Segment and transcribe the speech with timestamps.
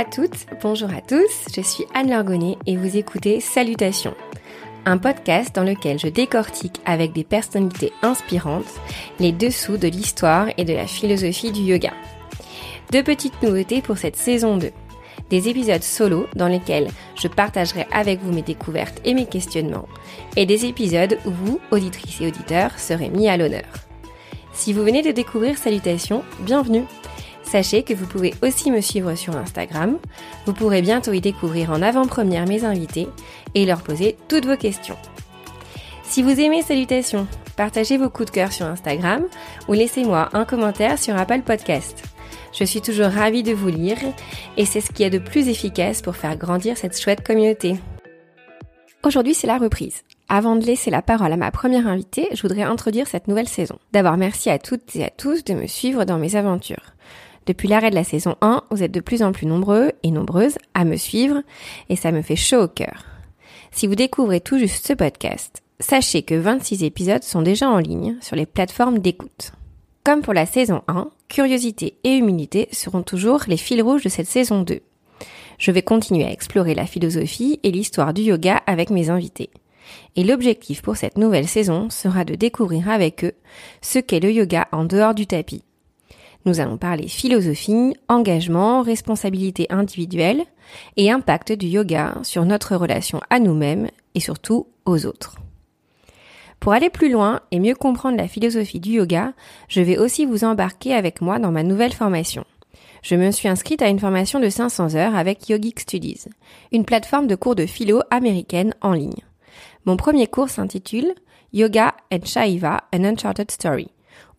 [0.00, 4.14] à toutes, bonjour à tous, je suis Anne Lorgonnet et vous écoutez Salutations,
[4.86, 8.80] un podcast dans lequel je décortique avec des personnalités inspirantes
[9.18, 11.92] les dessous de l'histoire et de la philosophie du yoga.
[12.92, 14.70] Deux petites nouveautés pour cette saison 2.
[15.28, 19.88] Des épisodes solo dans lesquels je partagerai avec vous mes découvertes et mes questionnements,
[20.34, 23.68] et des épisodes où vous, auditrices et auditeurs, serez mis à l'honneur.
[24.54, 26.84] Si vous venez de découvrir Salutations, bienvenue
[27.50, 29.98] Sachez que vous pouvez aussi me suivre sur Instagram.
[30.46, 33.08] Vous pourrez bientôt y découvrir en avant-première mes invités
[33.56, 34.96] et leur poser toutes vos questions.
[36.04, 39.24] Si vous aimez Salutations, partagez vos coups de cœur sur Instagram
[39.66, 42.04] ou laissez-moi un commentaire sur Apple Podcast.
[42.56, 43.98] Je suis toujours ravie de vous lire
[44.56, 47.78] et c'est ce qui est de plus efficace pour faire grandir cette chouette communauté.
[49.02, 50.02] Aujourd'hui, c'est la reprise.
[50.28, 53.80] Avant de laisser la parole à ma première invitée, je voudrais introduire cette nouvelle saison.
[53.90, 56.94] D'abord, merci à toutes et à tous de me suivre dans mes aventures.
[57.50, 60.56] Depuis l'arrêt de la saison 1, vous êtes de plus en plus nombreux et nombreuses
[60.72, 61.42] à me suivre
[61.88, 63.06] et ça me fait chaud au cœur.
[63.72, 68.16] Si vous découvrez tout juste ce podcast, sachez que 26 épisodes sont déjà en ligne
[68.20, 69.50] sur les plateformes d'écoute.
[70.04, 74.28] Comme pour la saison 1, curiosité et humilité seront toujours les fils rouges de cette
[74.28, 74.80] saison 2.
[75.58, 79.50] Je vais continuer à explorer la philosophie et l'histoire du yoga avec mes invités.
[80.14, 83.34] Et l'objectif pour cette nouvelle saison sera de découvrir avec eux
[83.82, 85.64] ce qu'est le yoga en dehors du tapis,
[86.46, 90.44] nous allons parler philosophie, engagement, responsabilité individuelle
[90.96, 95.36] et impact du yoga sur notre relation à nous-mêmes et surtout aux autres.
[96.58, 99.32] Pour aller plus loin et mieux comprendre la philosophie du yoga,
[99.68, 102.44] je vais aussi vous embarquer avec moi dans ma nouvelle formation.
[103.02, 106.26] Je me suis inscrite à une formation de 500 heures avec Yogic Studies,
[106.70, 109.24] une plateforme de cours de philo américaine en ligne.
[109.86, 111.14] Mon premier cours s'intitule
[111.54, 113.88] Yoga and Shaiva, an Uncharted Story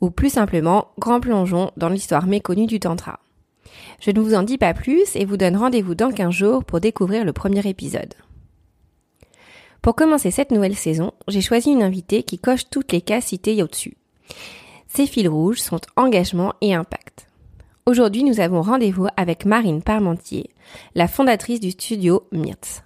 [0.02, 3.20] ou plus simplement Grand plongeon dans l'histoire méconnue du Tantra.
[4.00, 6.80] Je ne vous en dis pas plus et vous donne rendez-vous dans 15 jours pour
[6.80, 8.16] découvrir le premier épisode.
[9.82, 13.64] Pour commencer cette nouvelle saison, j'ai choisi une invitée qui coche toutes les cases citées
[13.64, 13.96] au-dessus.
[14.88, 17.28] Ses fils rouges sont engagement et impact.
[17.86, 20.52] Aujourd'hui, nous avons rendez-vous avec Marine Parmentier,
[20.94, 22.84] la fondatrice du studio Myrtz.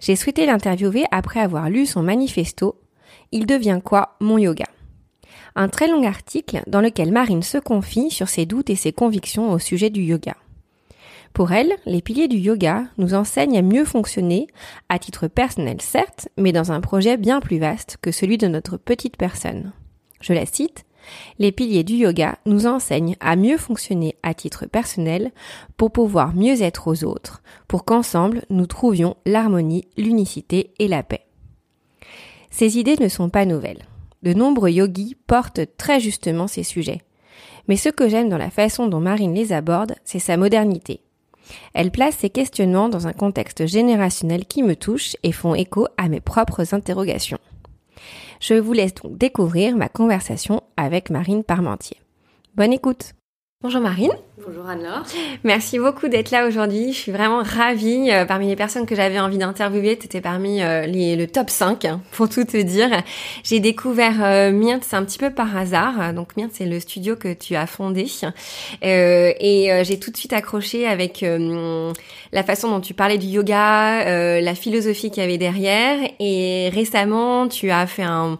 [0.00, 2.80] J'ai souhaité l'interviewer après avoir lu son manifesto
[3.32, 4.66] Il devient quoi mon yoga?
[5.56, 9.52] Un très long article dans lequel Marine se confie sur ses doutes et ses convictions
[9.52, 10.36] au sujet du yoga.
[11.32, 14.48] Pour elle, les piliers du yoga nous enseignent à mieux fonctionner,
[14.88, 18.76] à titre personnel certes, mais dans un projet bien plus vaste que celui de notre
[18.76, 19.72] petite personne.
[20.20, 20.84] Je la cite,
[21.38, 25.30] les piliers du yoga nous enseignent à mieux fonctionner à titre personnel
[25.76, 31.26] pour pouvoir mieux être aux autres, pour qu'ensemble nous trouvions l'harmonie, l'unicité et la paix.
[32.50, 33.84] Ces idées ne sont pas nouvelles
[34.22, 37.02] de nombreux yogis portent très justement ces sujets.
[37.68, 41.00] Mais ce que j'aime dans la façon dont Marine les aborde, c'est sa modernité.
[41.74, 46.08] Elle place ses questionnements dans un contexte générationnel qui me touche et font écho à
[46.08, 47.38] mes propres interrogations.
[48.40, 51.98] Je vous laisse donc découvrir ma conversation avec Marine Parmentier.
[52.54, 53.14] Bonne écoute
[53.62, 54.12] Bonjour Marine
[54.46, 55.04] Bonjour Anne-Laure.
[55.44, 56.94] Merci beaucoup d'être là aujourd'hui.
[56.94, 58.10] Je suis vraiment ravie.
[58.10, 61.50] Euh, parmi les personnes que j'avais envie d'interviewer, tu étais parmi euh, les, le top
[61.50, 62.88] 5, hein, pour tout te dire.
[63.44, 66.14] J'ai découvert euh, c'est un petit peu par hasard.
[66.14, 68.06] Donc Myrthe, c'est le studio que tu as fondé.
[68.82, 71.22] Euh, et j'ai tout de suite accroché avec
[72.32, 75.98] la façon dont tu parlais du yoga, la philosophie qu'il y avait derrière.
[76.18, 78.38] Et récemment, tu as fait un,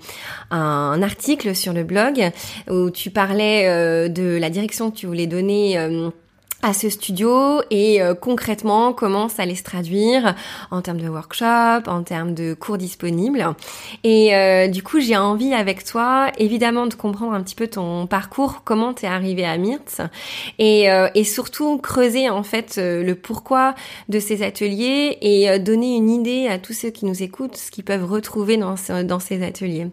[0.50, 2.30] un article sur le blog
[2.68, 6.10] où tu parlais de la direction que tu voulais donner euh,
[6.62, 10.34] à ce studio et euh, concrètement comment ça allait se traduire
[10.70, 13.46] en termes de workshop, en termes de cours disponibles.
[14.04, 18.06] Et euh, du coup, j'ai envie avec toi, évidemment, de comprendre un petit peu ton
[18.06, 20.00] parcours, comment t'es arrivé à Myrtz
[20.58, 23.74] et, euh, et surtout creuser en fait le pourquoi
[24.08, 27.84] de ces ateliers et donner une idée à tous ceux qui nous écoutent ce qu'ils
[27.84, 29.88] peuvent retrouver dans, dans ces ateliers.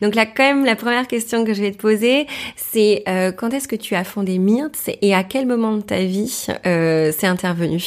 [0.00, 2.26] Donc là, quand même, la première question que je vais te poser,
[2.56, 3.04] c'est
[3.36, 6.11] quand est-ce que tu as fondé Myrtz et à quel moment de ta vie
[6.66, 7.80] euh, c'est intervenu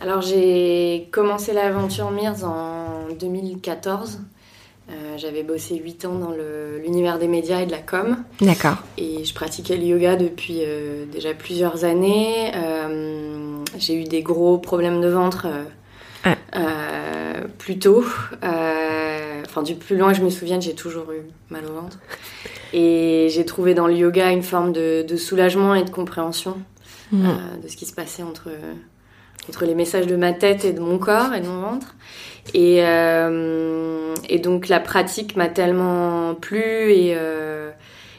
[0.00, 4.20] Alors j'ai commencé l'aventure Mirz en 2014.
[4.88, 6.32] Euh, j'avais bossé 8 ans dans
[6.80, 8.18] l'univers des médias et de la com.
[8.40, 8.76] D'accord.
[8.98, 12.52] Et je pratiquais le yoga depuis euh, déjà plusieurs années.
[13.78, 15.48] j'ai eu des gros problèmes de ventre
[17.58, 18.04] plus tôt.
[18.42, 21.98] Enfin, du plus loin que je me souvienne, j'ai toujours eu mal au ventre.
[22.72, 26.56] Et j'ai trouvé dans le yoga une forme de soulagement et de compréhension.
[27.14, 28.50] Euh, de ce qui se passait entre,
[29.48, 31.94] entre les messages de ma tête et de mon corps et de mon ventre.
[32.54, 37.70] Et, euh, et donc la pratique m'a tellement plu et, euh,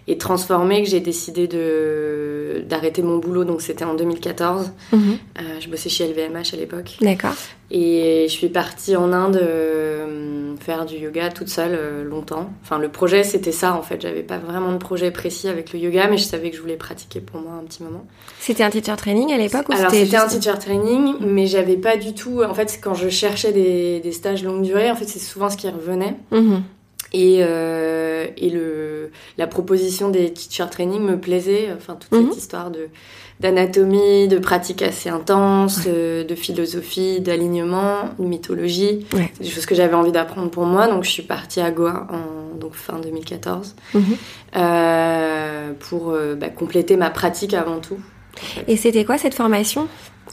[0.08, 3.44] et transformée que j'ai décidé de d'arrêter mon boulot.
[3.44, 4.72] Donc c'était en 2014.
[4.94, 5.00] Mhm.
[5.40, 6.98] Euh, je bossais chez LVMH à l'époque.
[7.02, 7.34] D'accord.
[7.70, 12.50] Et je suis partie en Inde euh, faire du yoga toute seule euh, longtemps.
[12.64, 14.02] Enfin, le projet, c'était ça en fait.
[14.02, 16.78] J'avais pas vraiment de projet précis avec le yoga, mais je savais que je voulais
[16.78, 18.06] pratiquer pour moi un petit moment.
[18.40, 21.98] C'était un teacher training à l'époque ou Alors, c'était un teacher training, mais j'avais pas
[21.98, 22.42] du tout.
[22.44, 25.58] En fait, quand je cherchais des, des stages longue durée, en fait, c'est souvent ce
[25.58, 26.16] qui revenait.
[26.32, 26.64] Mhm.
[27.14, 32.30] Et, euh, et le, la proposition des teacher training me plaisait, enfin toute Mhm.
[32.30, 32.88] cette histoire de
[33.40, 39.32] d'anatomie, de pratique assez intense, euh, de philosophie, d'alignement, de mythologie, Ouais.
[39.40, 40.88] des choses que j'avais envie d'apprendre pour moi.
[40.88, 44.02] Donc je suis partie à Goa en donc fin 2014 Mhm.
[44.56, 48.00] euh, pour euh, bah, compléter ma pratique avant tout.
[48.68, 49.88] Et c'était quoi cette formation?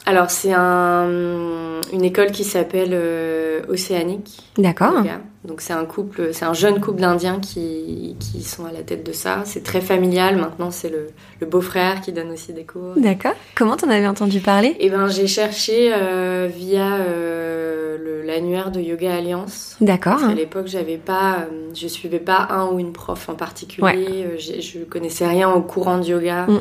[0.07, 1.09] Alors c'est un,
[1.91, 4.37] une école qui s'appelle euh, Océanique.
[4.57, 4.93] D'accord.
[5.43, 9.05] Donc c'est un couple, c'est un jeune couple d'Indiens qui, qui sont à la tête
[9.05, 9.41] de ça.
[9.45, 10.37] C'est très familial.
[10.37, 11.07] Maintenant c'est le,
[11.39, 12.93] le beau-frère qui donne aussi des cours.
[12.97, 13.33] D'accord.
[13.55, 14.75] Comment t'en avais entendu parler?
[14.79, 19.75] Et ben j'ai cherché euh, via euh, l'annuaire de Yoga Alliance.
[19.81, 20.19] D'accord.
[20.19, 24.25] Qu'à l'époque j'avais pas, euh, je suivais pas un ou une prof en particulier.
[24.25, 26.45] Euh, j'ai- je connaissais rien au courant de yoga.
[26.47, 26.59] Mm.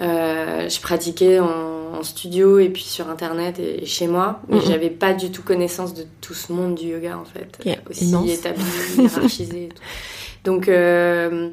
[0.00, 1.46] Euh, je pratiquais en,
[1.94, 4.62] en studio et puis sur internet et, et chez moi, mais Mm, mm.
[4.66, 8.06] j'avais pas du tout connaissance de tout ce monde du yoga en fait, est aussi
[8.08, 8.30] immense.
[8.30, 8.62] établi,
[8.98, 9.64] hiérarchisé.
[9.64, 9.82] et tout.
[10.44, 11.50] Donc euh,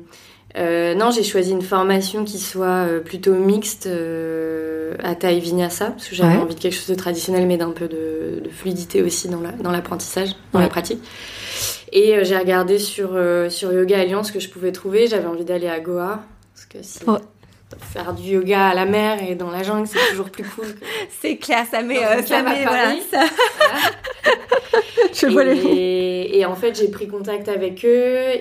[0.58, 5.88] euh, non, j'ai choisi une formation qui soit euh, plutôt mixte euh, à taille vinyasa
[5.92, 6.42] parce que j'avais Ouais.
[6.42, 9.52] envie de quelque chose de traditionnel mais d'un peu de, de fluidité aussi dans la-
[9.52, 10.66] dans l'apprentissage, dans Ouais.
[10.66, 11.00] la pratique.
[11.92, 13.18] Et euh, j'ai regardé sur
[13.50, 15.08] sur Yoga Alliance ce que je pouvais trouver.
[15.08, 16.24] J'avais envie d'aller à Goa
[16.54, 17.18] parce que si Oh.
[17.80, 20.66] Faire du yoga à la mer et dans la jungle, c'est toujours plus cool.
[21.22, 23.24] C'est clair, ça met, euh, ça met, voilà, ça.
[25.14, 25.58] Je vois les.
[25.60, 27.88] et, et en fait, j'ai pris contact avec eux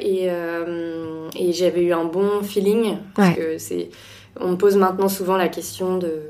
[0.01, 2.97] et, euh, et j'avais eu un bon feeling.
[3.15, 3.35] Parce Ouais.
[3.37, 3.91] que c'est,
[4.41, 6.23] on me pose maintenant souvent la question de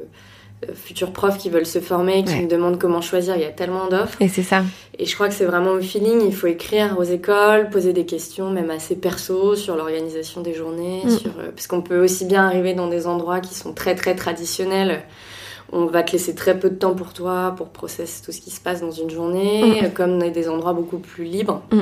[0.74, 2.42] futurs profs qui veulent se former, qui Ouais.
[2.42, 3.36] me demandent comment choisir.
[3.36, 4.16] Il y a tellement d'offres.
[4.20, 4.62] Et c'est ça.
[4.98, 6.22] Et je crois que c'est vraiment au feeling.
[6.24, 11.02] Il faut écrire aux écoles, poser des questions, même assez perso, sur l'organisation des journées.
[11.04, 11.10] Mm.
[11.10, 14.14] Sur, euh, parce qu'on peut aussi bien arriver dans des endroits qui sont très très
[14.14, 15.02] traditionnels.
[15.72, 18.50] On va te laisser très peu de temps pour toi, pour processer tout ce qui
[18.50, 19.84] se passe dans une journée, Mm.
[19.84, 21.62] euh, comme dans des endroits beaucoup plus libres.
[21.72, 21.80] Mm.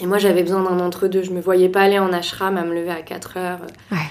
[0.00, 1.22] Et moi, j'avais besoin d'un entre-deux.
[1.22, 4.02] Je me voyais pas aller en ashram à me lever à 4 heures, euh, Ouais.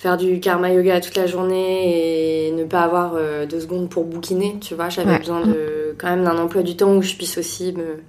[0.00, 4.04] Faire du karma yoga toute la journée et ne pas avoir euh, deux secondes pour
[4.04, 4.88] bouquiner, tu vois.
[4.88, 5.18] J'avais Ouais.
[5.18, 8.00] besoin de, quand même d'un emploi du temps où je puisse aussi me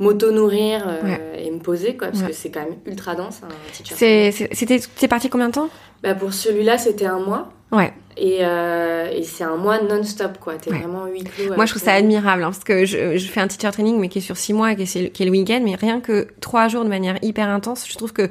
[0.00, 1.44] m'auto-nourrir euh, Ouais.
[1.44, 2.28] et me poser, quoi, parce Ouais.
[2.28, 3.40] que c'est quand même ultra dense,
[3.84, 5.68] C'était, c'est parti combien de temps?
[6.02, 7.52] Bah, pour celui-là, c'était un mois.
[7.70, 7.92] Ouais.
[8.16, 10.54] Et, euh, et c'est un mois non-stop, quoi.
[10.54, 10.78] T'es Ouais.
[10.78, 11.54] vraiment huis clos.
[11.54, 14.08] Moi, je trouve ça admirable, hein, parce que je, je fais un teacher training, mais
[14.08, 16.66] qui est sur six mois, qui est, qui est le week-end, mais rien que trois
[16.68, 18.28] jours de manière hyper intense, je trouve que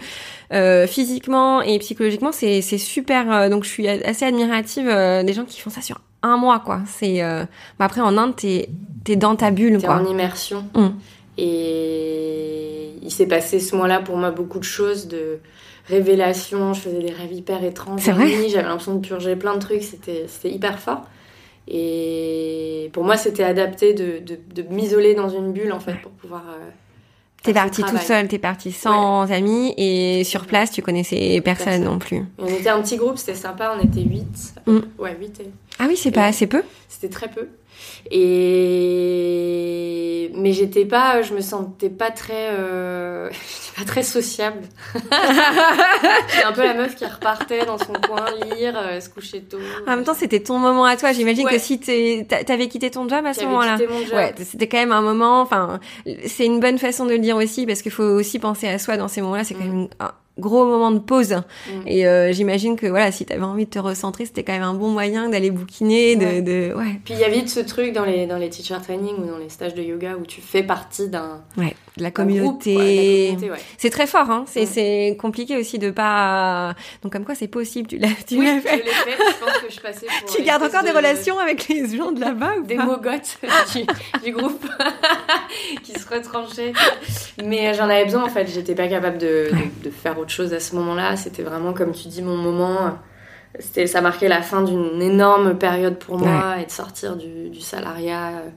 [0.54, 3.32] euh, physiquement et psychologiquement, c'est super.
[3.32, 6.60] euh, donc, je suis assez admirative euh, des gens qui font ça sur un mois,
[6.60, 6.82] quoi.
[6.88, 7.46] C'est euh,
[7.80, 8.70] bah, après en Inde, t'es
[9.08, 9.96] es dans ta bulle, T'es quoi.
[9.98, 10.66] en immersion.
[10.76, 10.88] Mm.
[11.38, 15.40] Et il s'est passé ce mois-là pour moi beaucoup de choses, de
[15.88, 16.74] révélations.
[16.74, 18.02] Je faisais des rêves hyper étranges.
[18.02, 19.84] C'est vrai J'avais l'impression de purger plein de trucs.
[19.84, 21.02] C'était c'était hyper fort.
[21.68, 26.12] Et pour moi, c'était adapté de, de, de m'isoler dans une bulle, en fait, pour
[26.12, 26.44] pouvoir.
[26.50, 26.70] euh,
[27.44, 31.84] T'es parti tout seul, t'es parti sans amis, et sur place, tu connaissais personne, Personne.
[31.84, 32.18] non plus.
[32.18, 34.54] Et on était un petit groupe, c'était sympa, on était 8.
[34.66, 34.80] Mm.
[34.98, 35.52] Ouais, 8 et...
[35.80, 37.48] Ah oui, c'est pas assez peu C'était très peu.
[39.30, 43.30] Et mais j'étais pas, je me sentais pas très, euh...
[43.78, 44.62] pas très sociable.
[44.94, 49.58] j'étais un peu la meuf qui repartait dans son coin lire, euh, se coucher tôt.
[49.88, 51.12] En même temps, c'était ton moment à toi.
[51.12, 51.54] J'imagine Ouais.
[51.54, 53.78] que si t'avais quitté ton job à ce moment-là.
[54.14, 55.42] Ouais, c'était quand même un moment.
[55.42, 55.80] Enfin,
[56.26, 58.98] c'est une bonne façon de le dire aussi parce qu'il faut aussi penser à soi
[58.98, 59.44] dans ces moments-là.
[59.44, 59.76] C'est quand Mm.
[59.78, 61.34] même un gros moment de pause.
[61.34, 61.88] Mm.
[61.88, 64.74] Et euh, j'imagine que voilà, si t'avais envie de te recentrer, c'était quand même un
[64.74, 66.42] bon moyen d'aller bouquiner, de, Ouais.
[66.42, 69.16] de ouais, Puis il y avait de ce truc dans les dans les teacher training
[69.18, 72.74] ou dans les stages de yoga où tu fais partie d'un ouais, la communauté.
[72.76, 72.86] de la
[73.36, 73.58] communauté, ouais.
[73.78, 74.46] C'est très fort, hein.
[74.48, 74.68] C'est Mm.
[74.74, 76.76] c'est compliqué aussi de pas.
[77.04, 77.88] Donc comme quoi, c'est possible.
[77.88, 78.78] Tu l'as, tu Oui, l'as je fait.
[78.78, 79.18] l'ai fait.
[79.18, 80.36] Je pense que je passais pour.
[80.36, 83.38] Tu gardes encore des de- relations avec les gens de là-bas ou des pas mogotes
[83.76, 83.84] du,
[84.24, 84.66] du groupe
[85.84, 86.74] qui se retranchaient.
[87.44, 89.50] Mais j'en avais besoin en fait, j'étais pas capable de,
[89.84, 91.16] de faire autre chose à ce moment-là.
[91.16, 92.98] C'était vraiment, comme tu dis, mon moment.
[93.60, 97.60] C'était, ça marquait la fin d'une énorme période pour moi et de sortir du, du
[97.60, 98.50] salariat, euh,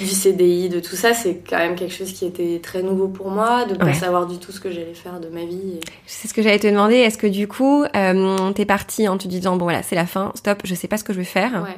[0.00, 1.14] du CDI, de tout ça.
[1.14, 3.94] C'est quand même quelque chose qui était très nouveau pour moi, de pas Ouais.
[3.94, 5.74] savoir du tout ce que j'allais faire de ma vie.
[5.76, 6.96] et- C'est ce que j'allais te demander.
[6.96, 10.32] Est-ce que du coup, euh, t'es parti en te disant bon voilà, c'est la fin,
[10.34, 11.62] stop, je sais pas ce que je vais faire.
[11.64, 11.76] Ouais.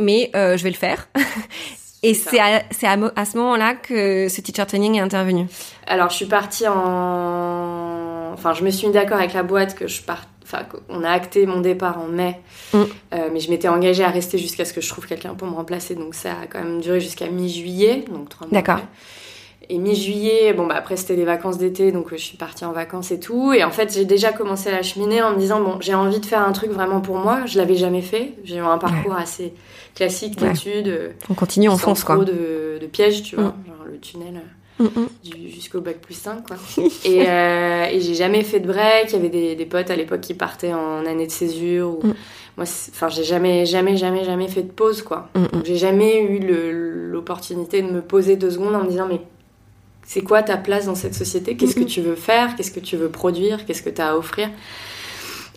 [0.00, 1.08] mais je vais le faire.
[2.04, 5.46] Et c'est à, à, à, ce moment-là que ce teacher training est intervenu?
[5.88, 7.97] Alors, je suis partie en.
[8.32, 10.28] Enfin, je me suis mis d'accord avec la boîte que je parte.
[10.42, 12.40] Enfin, on a acté mon départ en mai,
[12.72, 12.78] mm.
[12.78, 15.54] euh, mais je m'étais engagée à rester jusqu'à ce que je trouve quelqu'un pour me
[15.54, 15.94] remplacer.
[15.94, 18.54] Donc, ça a quand même duré jusqu'à mi-juillet, donc trois mois.
[18.54, 18.80] D'accord.
[19.70, 23.10] Et mi-juillet, bon, bah après, c'était les vacances d'été, donc je suis partie en vacances
[23.10, 23.52] et tout.
[23.52, 26.20] Et en fait, j'ai déjà commencé à la cheminer en me disant, bon, j'ai envie
[26.20, 27.44] de faire un truc vraiment pour moi.
[27.44, 28.32] Je l'avais jamais fait.
[28.44, 29.52] J'ai eu un parcours assez
[29.94, 31.12] classique d'études.
[31.28, 32.16] On continue, on fonce, quoi.
[32.16, 33.66] de, de pièges, tu vois, mm.
[33.66, 34.40] genre le tunnel.
[34.78, 35.08] Mm, mm.
[35.60, 36.56] Jusqu'au bac plus 5 quoi.
[37.04, 39.96] et, euh, et j'ai jamais fait de break, il y avait des, des potes à
[39.96, 42.02] l'époque qui partaient en année de césure ou
[42.56, 45.28] moi enfin j'ai jamais jamais jamais jamais fait de pause quoi.
[45.64, 46.40] j'ai jamais eu
[47.10, 49.20] l'opportunité de me poser deux secondes en me disant mais
[50.08, 51.54] c'est quoi ta place dans cette société?
[51.54, 52.56] Qu'est-ce que tu veux faire?
[52.56, 53.66] Qu'est-ce que tu veux produire?
[53.66, 54.48] Qu'est-ce que tu as à offrir?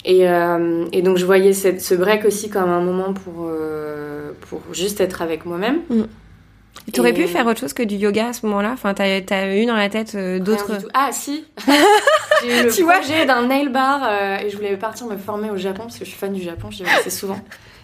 [0.03, 4.33] Et, euh, et, donc je voyais cette, ce break aussi comme un moment pour, euh,
[4.49, 5.79] pour juste être avec moi-même.
[5.89, 6.01] Mm.
[6.93, 8.71] Tu aurais pu faire autre chose que du yoga à ce moment-là?
[8.73, 10.79] Enfin, t'as as eu dans la tête euh, d'autres...
[10.93, 11.45] Ah, si.
[12.43, 15.57] J'ai eu le tu projet d'un nail bar et je voulais partir me former au
[15.57, 17.39] Japon parce que je suis fan du Japon, je vais assez souvent.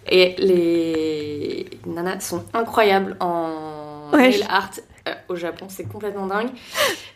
[0.10, 4.72] Et les nanas sont incroyables en nail art
[5.08, 6.50] euh, au Japon, c'est complètement dingue.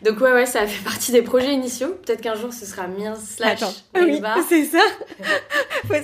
[0.02, 1.96] Donc ouais, ouais, ça a fait partie des projets initiaux.
[2.04, 3.60] Peut-être qu'un jour ce sera Mir slash
[3.94, 4.82] oui, c'est ça.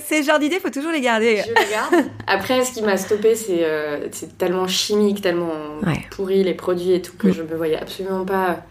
[0.05, 1.41] Ces genres d'idées, faut toujours les garder.
[1.45, 2.05] Je les garde.
[2.27, 5.51] Après, ce qui m'a stoppé, c'est euh, tellement chimique, tellement
[6.11, 7.33] pourri les produits et tout que mm.
[7.33, 8.63] je me voyais absolument pas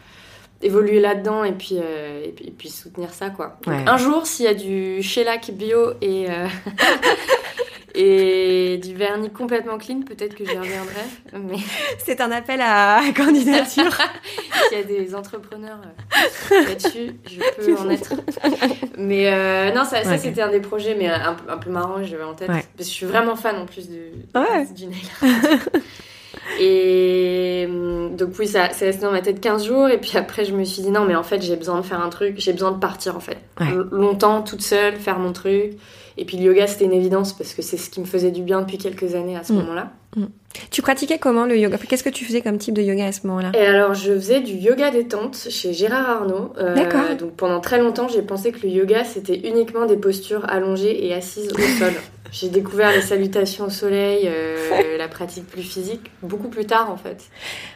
[0.61, 3.59] évoluer là-dedans et puis, euh, et puis, puis soutenir ça quoi.
[3.67, 6.27] un jour, s'il y a du shellac bio et
[8.00, 11.02] et du vernis complètement clean, peut-être que j'y reviendrai.
[11.33, 11.57] Mais...
[11.99, 13.90] C'est un appel à candidature.
[14.69, 15.81] S'il y a des entrepreneurs
[16.52, 18.14] euh, là-dessus, je peux en être.
[18.97, 22.35] Mais euh, non, ça, ça c'était un des projets, mais un, peu marrant, j'avais en
[22.35, 22.47] tête.
[22.47, 24.12] Parce que je suis vraiment fan en plus de,
[24.75, 25.00] du nail
[26.61, 29.88] Et hum, donc oui, ça c'est resté dans ma tête 15 jours.
[29.88, 32.00] Et puis après, je me suis dit non, mais en fait, j'ai besoin de faire
[32.00, 32.37] un truc.
[32.38, 33.38] J'ai besoin de partir en fait.
[33.90, 35.73] Longtemps, toute seule, faire mon truc.
[36.19, 38.43] Et puis le yoga, c'était une évidence parce que c'est ce qui me faisait du
[38.43, 39.57] bien depuis quelques années à ce mm.
[39.57, 39.93] moment-là.
[40.17, 40.25] Mm.
[40.71, 41.79] Tu pratiquais comment le yoga?
[41.79, 43.53] Qu'est-ce que tu faisais comme type de yoga à ce moment-là?
[43.55, 46.53] Et alors, je faisais du yoga détente chez Gérard Arnaud.
[46.59, 47.17] Euh, D'accord.
[47.17, 51.15] Donc pendant très longtemps, j'ai pensé que le yoga, c'était uniquement des postures allongées et
[51.15, 51.93] assises au sol.
[52.31, 56.99] J'ai découvert les salutations au soleil, euh, la pratique plus physique, beaucoup plus tard en
[56.99, 57.25] fait.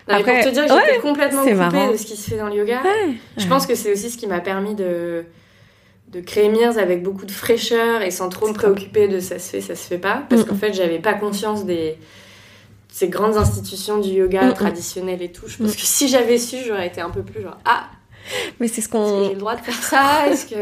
[0.09, 2.57] Après, pour te dire que j'étais complètement coupée de ce qui se fait dans le
[2.57, 2.83] yoga.
[3.39, 5.25] Je pense que c'est aussi ce qui m'a permis de
[6.13, 9.51] de créer Mears avec beaucoup de fraîcheur et sans trop me préoccuper de ça se
[9.51, 10.25] fait, ça se fait pas.
[10.29, 11.97] Parce qu'en fait, j'avais pas conscience des
[12.89, 15.49] ces grandes institutions du yoga traditionnel et tout.
[15.49, 17.87] Je pense que si j'avais su, j'aurais été un peu plus genre ah.
[18.61, 19.25] Mais c'est ce qu'on.
[19.29, 20.29] J'ai le droit de faire ça?
[20.29, 20.57] Est-ce que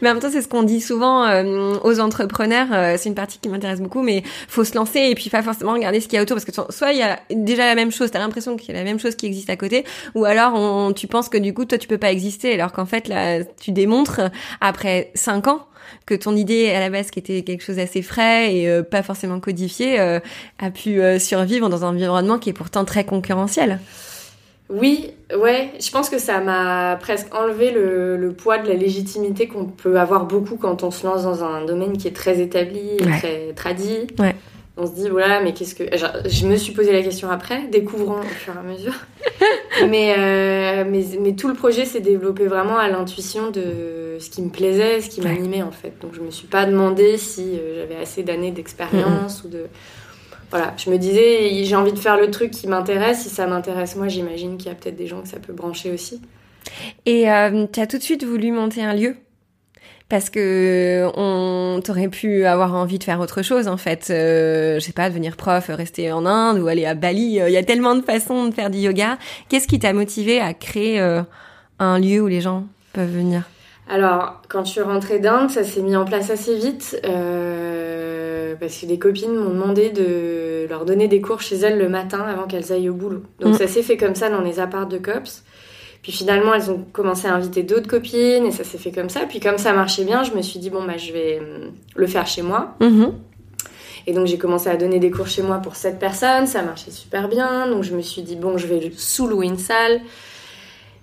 [0.00, 2.68] mais en même temps, c'est ce qu'on dit souvent euh, aux entrepreneurs.
[2.72, 5.72] Euh, c'est une partie qui m'intéresse beaucoup, mais faut se lancer et puis pas forcément
[5.72, 7.92] regarder ce qu'il y a autour parce que soit il y a déjà la même
[7.92, 9.84] chose, t'as l'impression qu'il y a la même chose qui existe à côté,
[10.14, 12.86] ou alors on, tu penses que du coup toi tu peux pas exister, alors qu'en
[12.86, 14.20] fait là tu démontres
[14.60, 15.66] après cinq ans
[16.06, 19.02] que ton idée à la base qui était quelque chose d'assez frais et euh, pas
[19.02, 23.80] forcément codifié a pu survivre dans un environnement qui est pourtant très concurrentiel.
[24.70, 29.66] Oui, ouais, je pense que ça m'a presque enlevé le, poids de la légitimité qu'on
[29.66, 33.52] peut avoir beaucoup quand on se lance dans un domaine qui est très établi, très
[33.54, 34.06] tradit.
[34.18, 34.34] Ouais.
[34.78, 35.84] On se dit, voilà, mais qu'est-ce que.
[35.84, 38.94] je me suis posé la question après, découvrant au fur et à mesure.
[39.90, 44.40] mais, euh, mais, mais, tout le projet s'est développé vraiment à l'intuition de ce qui
[44.40, 45.92] me plaisait, ce qui m'animait en fait.
[46.00, 49.66] Donc je me suis pas demandé si euh, j'avais assez d'années d'expérience ou de
[50.52, 53.22] voilà, je me disais, j'ai envie de faire le truc qui m'intéresse.
[53.22, 55.90] Si ça m'intéresse, moi, j'imagine qu'il y a peut-être des gens que ça peut brancher
[55.90, 56.20] aussi.
[57.06, 59.16] Et euh, tu as tout de suite voulu monter un lieu?
[60.10, 64.80] Parce que on t'aurait pu avoir envie de faire autre chose en fait euh, je
[64.80, 67.94] sais pas devenir prof rester en Inde ou aller à Bali il y a tellement
[67.94, 69.16] de façons de faire du yoga
[69.48, 71.22] qu'est-ce qui t'a motivé à créer euh,
[71.78, 73.44] un lieu où les gens peuvent venir?
[73.88, 78.78] Alors quand je suis rentrée d'Inde ça s'est mis en place assez vite euh, parce
[78.78, 82.46] que des copines m'ont demandé de leur donner des cours chez elles le matin avant
[82.46, 83.22] qu'elles aillent au boulot.
[83.40, 83.58] Donc mm.
[83.58, 85.42] ça s'est fait comme ça dans les apparts de cops.
[86.02, 89.20] Puis finalement, elles ont commencé à inviter d'autres copines et ça s'est fait comme ça.
[89.28, 92.06] Puis comme ça marchait bien, je me suis dit, bon, bah, je vais hum, le
[92.08, 92.74] faire chez moi.
[92.80, 93.12] Mm-hmm.
[94.08, 96.90] Et donc j'ai commencé à donner des cours chez moi pour 7 personnes, ça marchait
[96.90, 97.68] super bien.
[97.68, 100.00] Donc je me suis dit, bon, je vais sous-louer une salle.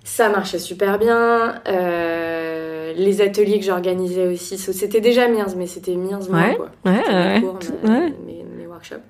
[0.04, 1.60] Ça marchait super bien.
[1.68, 6.70] Euh, les ateliers que j'organisais aussi, c'était déjà Mirs, mais c'était Mirs moi, quoi.
[6.84, 9.02] Ouais, mes, mes, workshops.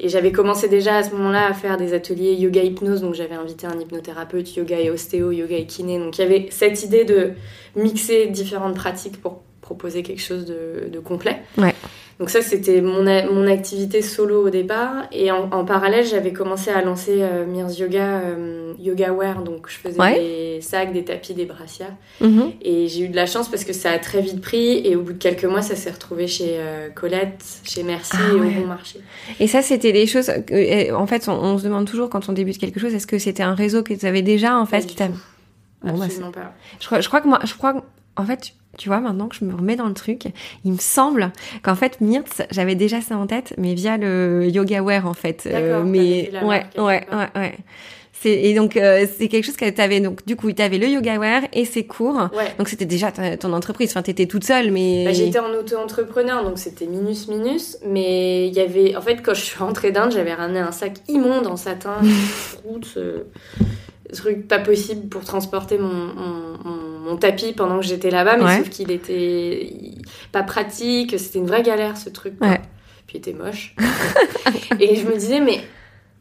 [0.00, 3.36] Et j'avais commencé déjà à ce moment-là à faire des ateliers yoga hypnose, donc j'avais
[3.36, 5.98] invité un hypnothérapeute, yoga et ostéo, yoga et kiné.
[5.98, 7.32] Donc il y avait cette idée de
[7.76, 11.42] mixer différentes pratiques pour proposer quelque chose de, de complet.
[11.56, 11.74] Ouais.
[12.20, 13.02] Donc ça, c'était mon,
[13.32, 15.06] mon activité solo au départ.
[15.10, 19.42] Et en, en parallèle, j'avais commencé à lancer euh, Mir's Yoga, euh, Yoga Wear.
[19.42, 20.14] Donc je faisais Ouais.
[20.20, 21.94] des sacs, des tapis, des brassières.
[22.20, 22.52] Mhm.
[22.62, 24.86] Et j'ai eu de la chance parce que ça a très vite pris.
[24.86, 28.30] Et au bout de quelques mois, ça s'est retrouvé chez euh, Colette, chez Merci Ah
[28.30, 28.46] et ouais.
[28.58, 29.00] au Bon Marché.
[29.40, 30.30] Et ça, c'était des choses.
[30.30, 33.18] euh, en fait, on, on se demande toujours quand on débute quelque chose, est-ce que
[33.18, 35.14] c'était un réseau que tu avais déjà en fait du qui t'a- tout.
[35.82, 36.52] Bon, bah, Absolument pas.
[36.80, 37.74] je, crois, je crois que moi, je crois
[38.16, 40.24] en fait, tu vois, maintenant que je me remets dans le truc,
[40.64, 44.82] il me semble qu'en fait, Myrtz, j'avais déjà ça en tête, mais via le yoga
[44.82, 45.42] wear en fait.
[45.44, 47.54] T'avais mais la ouais, ouais, ouais, ouais.
[48.26, 51.42] Et donc, euh, c'est quelque chose que t'avais, donc, du coup, t'avais le yoga wear
[51.52, 52.30] et ses cours.
[52.34, 52.54] Ouais.
[52.58, 53.90] Donc, c'était déjà ta- ton entreprise.
[53.90, 55.04] Enfin, t'étais toute seule, mais.
[55.04, 57.76] Bah, J'étais en auto-entrepreneur, donc c'était minus minus.
[57.86, 60.94] Mais il y avait, en fait, quand je suis rentrée d'Inde, j'avais ramené un sac
[61.08, 61.96] immonde en satin,
[62.64, 63.24] route, ce
[64.14, 68.36] truc pas possible pour transporter mon, mon, mon- mon tapis pendant que j'étais là-bas.
[68.38, 68.56] Mais Ouais.
[68.58, 69.70] sauf qu'il était
[70.32, 72.34] pas pratique, c'était une vraie galère ce truc.
[72.40, 72.60] Ouais.
[73.06, 73.74] Puis il était moche.
[74.80, 75.60] Et je me disais, mais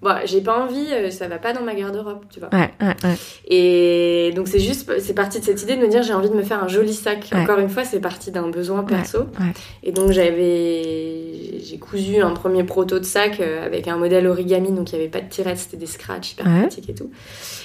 [0.03, 2.49] bon, j'ai pas envie, euh, ça va pas dans ma garde-robe, tu vois.
[2.51, 3.15] Ouais, ouais, ouais.
[3.47, 6.35] Et donc c'est juste, c'est parti de cette idée de me dire j'ai envie de
[6.35, 7.29] me faire un joli sac.
[7.35, 9.19] Encore une fois, c'est parti d'un besoin perso.
[9.19, 9.53] ouais.
[9.83, 14.71] Et donc j'avais, j'ai cousu un premier proto de sac euh, avec un modèle origami,
[14.71, 17.09] donc il y avait pas de tirette, c'était des scratchs hyper pratiques et tout.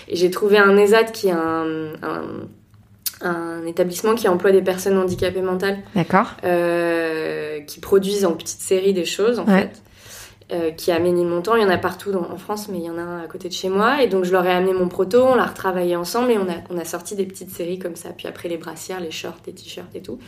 [0.08, 2.22] Et j'ai trouvé un ESAT qui est un, un,
[3.20, 6.34] un établissement qui emploie des personnes handicapées mentales D'accord.
[6.44, 9.62] euh, qui produisent en petite série des choses en Ouais.
[9.62, 9.82] fait.
[10.52, 12.90] Euh, qui à Ménilmontant, il y en a partout dans- en France, mais il y
[12.90, 14.02] en a un à côté de chez moi.
[14.02, 16.54] Et donc je leur ai amené mon proto, on l'a retravaillé ensemble et on a,
[16.70, 18.10] on a sorti des petites séries comme ça.
[18.16, 20.18] Puis après les brassières, les shorts, les t-shirts et tout.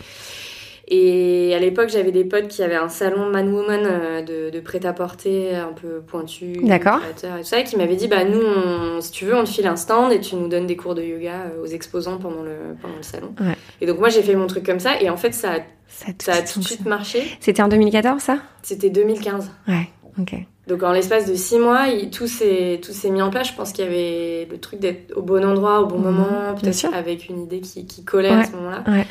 [0.93, 4.61] Et à l'époque, j'avais des potes qui avaient un salon Man Woman euh, de, de
[4.61, 6.99] prêt-à-porter un peu pointu, D'accord.
[7.09, 9.49] et tout ça, et qui m'avaient dit bah nous, on- si tu veux, on te
[9.50, 12.43] file un stand et tu nous donnes des cours de yoga euh, aux exposants pendant
[12.43, 13.33] le pendant le salon.
[13.41, 13.57] Ouais.
[13.81, 16.07] Et donc moi j'ai fait mon truc comme ça et en fait ça a, Ça
[16.09, 17.23] a tout, ça a de tout de suite suite marché.
[17.39, 18.39] C'était en 2014, ça?
[18.62, 19.49] C'était 2015.
[19.69, 20.35] Ouais, ok.
[20.67, 23.49] Donc en l'espace de six mois, il- tout s'est tout s'est mis en place.
[23.49, 26.55] Je pense qu'il y avait le truc d'être au bon endroit, au bon Mhm, moment,
[26.55, 28.85] peut-être avec une idée qui, qui collait à ce moment-là.
[28.88, 29.07] ouais.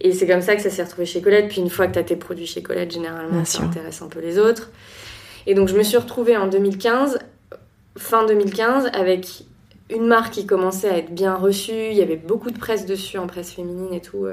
[0.00, 1.48] Et c'est comme ça que ça s'est retrouvé chez Colette.
[1.48, 3.66] Puis une fois que tu as tes produits chez Colette, généralement, Bien ça sûr.
[3.66, 4.70] intéresse un peu les autres.
[5.46, 7.18] Et donc je me suis retrouvée en 2015,
[7.96, 9.44] fin 2015, avec
[9.94, 11.72] une marque qui commençait à être bien reçue.
[11.90, 14.26] Il y avait beaucoup de presse dessus, en presse féminine et tout.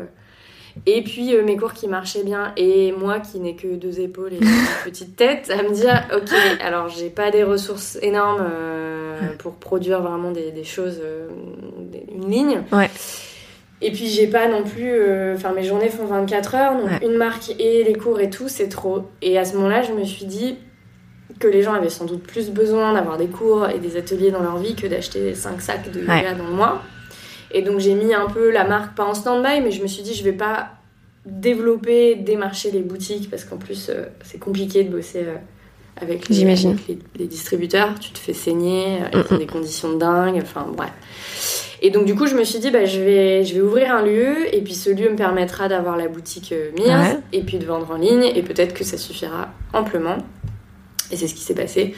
[0.85, 4.33] Et puis euh, mes cours qui marchaient bien et moi qui n'ai que deux épaules
[4.33, 4.47] et une
[4.85, 6.29] petite tête à me dire ok
[6.63, 11.27] alors j'ai pas des ressources énormes euh, pour produire vraiment des, des choses euh,
[11.91, 12.89] des- une ligne Ouais.
[13.81, 14.91] et puis j'ai pas non plus
[15.35, 17.05] enfin mes journées font 24 heures donc Ouais.
[17.05, 19.91] une marque et les cours et tout c'est trop et à ce moment là je
[19.93, 20.57] me suis dit
[21.39, 24.41] que les gens avaient sans doute plus besoin d'avoir des cours et des ateliers dans
[24.43, 26.35] leur vie que d'acheter 5 sacs de yoga Ouais.
[26.35, 26.81] dans le mois
[27.53, 30.03] et donc j'ai mis un peu la marque, pas en stand-by, mais je me suis
[30.03, 30.69] dit je vais pas
[31.25, 35.35] développer, démarcher les boutiques parce qu'en plus euh, c'est compliqué de bosser euh,
[36.01, 37.99] avec, les, avec les, les distributeurs.
[37.99, 40.91] Tu te fais saigner, euh, ils Mm, ont des conditions de dingue, enfin bref.
[41.83, 44.03] Et donc du coup je me suis dit bah, je, vais, je vais ouvrir un
[44.03, 47.19] lieu et puis ce lieu me permettra d'avoir la boutique euh, Mears Ouais.
[47.33, 50.17] et puis de vendre en ligne et peut-être que ça suffira amplement.
[51.11, 51.93] Et c'est ce qui s'est passé.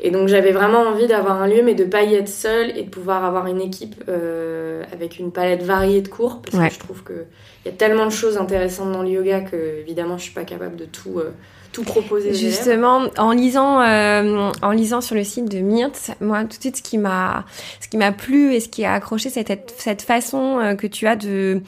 [0.00, 2.82] Et donc j'avais vraiment envie d'avoir un lieu, mais de pas y être seule et
[2.84, 6.68] de pouvoir avoir une équipe euh, avec une palette variée de cours, parce Ouais.
[6.68, 7.24] que je trouve que
[7.64, 10.44] il y a tellement de choses intéressantes dans le yoga que évidemment je suis pas
[10.44, 11.30] capable de tout euh,
[11.72, 12.32] tout proposer.
[12.34, 16.76] Justement, en lisant, euh, en lisant sur le site de Myrtz, moi tout de suite
[16.76, 17.44] ce qui m'a,
[17.80, 21.06] ce qui m'a plu et ce qui a accroché, c'est cette, cette façon que tu
[21.08, 21.60] as de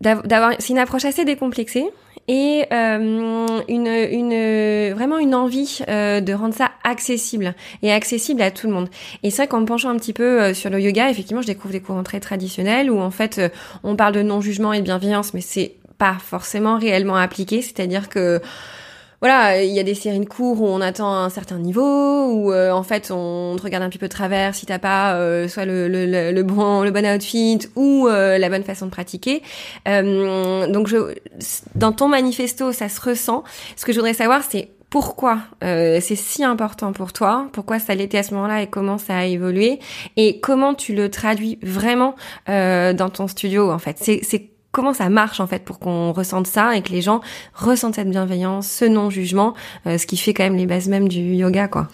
[0.00, 1.86] d'av- d'avoir, c'est une approche assez décomplexée
[2.28, 8.50] et euh, une, une vraiment une envie euh, de rendre ça accessible et accessible à
[8.50, 8.88] tout le monde.
[9.22, 11.46] Et c'est vrai qu'en me penchant un petit peu euh, sur le yoga, effectivement, je
[11.46, 13.48] découvre des courants très traditionnels où en fait euh,
[13.82, 17.62] on parle de non-jugement et de bienveillance, mais c'est pas forcément réellement appliqué.
[17.62, 18.40] C'est-à-dire que
[19.20, 22.52] voilà, il y a des séries de cours où on attend un certain niveau, où
[22.52, 25.48] euh, en fait on te regarde un petit peu de travers si t'as pas euh,
[25.48, 29.42] soit le, le, le, bon le bon outfit ou euh, la bonne façon de pratiquer.
[29.86, 30.94] Donc
[31.74, 33.44] dans ton manifesto, ça se ressent.
[33.76, 37.94] Ce que je voudrais savoir, c'est pourquoi euh, c'est si important pour toi, pourquoi ça
[37.94, 39.80] l'était à ce moment-là et comment ça a évolué
[40.16, 42.14] et comment tu le traduis vraiment
[42.48, 43.96] euh, dans ton studio en fait.
[43.98, 47.20] C'est comment ça marche en fait pour qu'on ressente ça et que les gens
[47.54, 49.54] ressentent cette bienveillance, ce non-jugement,
[49.86, 51.88] euh, ce qui fait quand même les bases même du yoga quoi.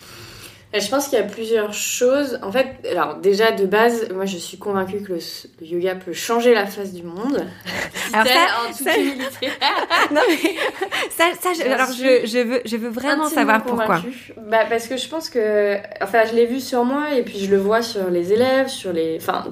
[0.76, 2.40] Et Je pense qu'il y a plusieurs choses.
[2.42, 5.18] En fait, alors déjà de base, moi je suis convaincue que le,
[5.60, 7.46] le yoga peut changer la face du monde.
[8.12, 8.32] Alors ça-
[8.64, 8.90] en toute ça-
[10.12, 10.36] non mais
[11.16, 14.02] ça, ça je, alors je, je veux je veux vraiment savoir pourquoi.
[14.50, 17.50] Bah parce que je pense que, enfin, je l'ai vu sur moi et puis je
[17.52, 19.44] le vois sur les élèves, sur les, enfin,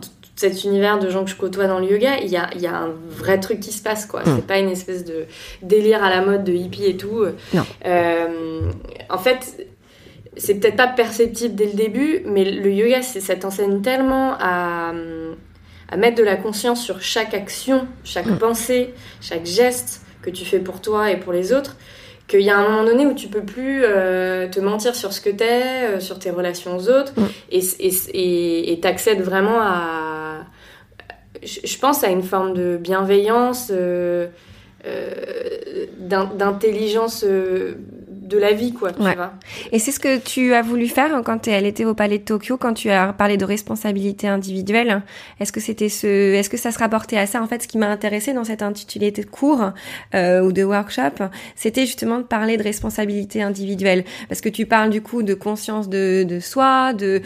[0.43, 2.77] cet univers de gens que je côtoie dans le yoga, il y a, y a
[2.77, 4.23] un vrai truc qui se passe, quoi.
[4.25, 5.27] C'est pas une espèce de
[5.63, 7.25] délire à la mode de hippie et tout.
[7.55, 7.65] Non.
[7.87, 8.61] Euh,
[9.09, 9.69] en fait,
[10.37, 14.93] c'est peut-être pas perceptible dès le début, mais le yoga, ça t'enseigne tellement à,
[15.89, 20.59] à, mettre de la conscience sur chaque action, chaque pensée, chaque geste que tu fais
[20.59, 21.77] pour toi et pour les autres,
[22.27, 25.21] qu'il y a un moment donné où tu peux plus euh, te mentir sur ce
[25.21, 27.13] que t'es, euh, sur tes relations aux autres,
[27.51, 30.22] et t'accèdes vraiment à...
[31.43, 34.29] Je pense à une forme de bienveillance, euh,
[35.99, 37.25] d'intelligence
[38.33, 39.33] de la vie, quoi, tu vois.
[39.71, 42.57] Et c'est ce que tu as voulu faire quand elle était au Palais de Tokyo,
[42.57, 45.03] quand tu as parlé de responsabilité individuelle.
[45.39, 47.43] Est-ce que c'était ce, est-ce que ça se rapportait à ça?
[47.43, 49.73] En fait, ce qui m'a intéressé dans cet intitulé de cours
[50.15, 54.91] euh, ou de workshop, c'était justement de parler de responsabilité individuelle, parce que tu parles
[54.91, 57.21] du coup de conscience de, de soi, de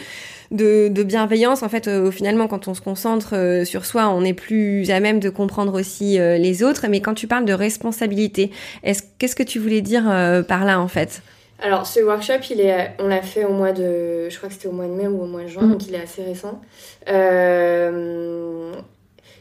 [0.51, 1.63] de, de bienveillance.
[1.63, 5.01] En fait, euh, finalement, quand on se concentre euh, sur soi, on est plus à
[5.01, 6.87] même de comprendre aussi euh, les autres.
[6.89, 8.51] Mais quand tu parles de responsabilité,
[8.83, 10.05] est-ce qu'est-ce que tu voulais dire
[10.49, 11.23] par là en fait?
[11.59, 14.69] Alors, ce workshop, il est, on l'a fait au mois de, je crois que c'était
[14.69, 15.73] au mois de mai ou au mois de juin, mm.
[15.73, 16.61] donc il est assez récent.
[17.07, 17.15] moi,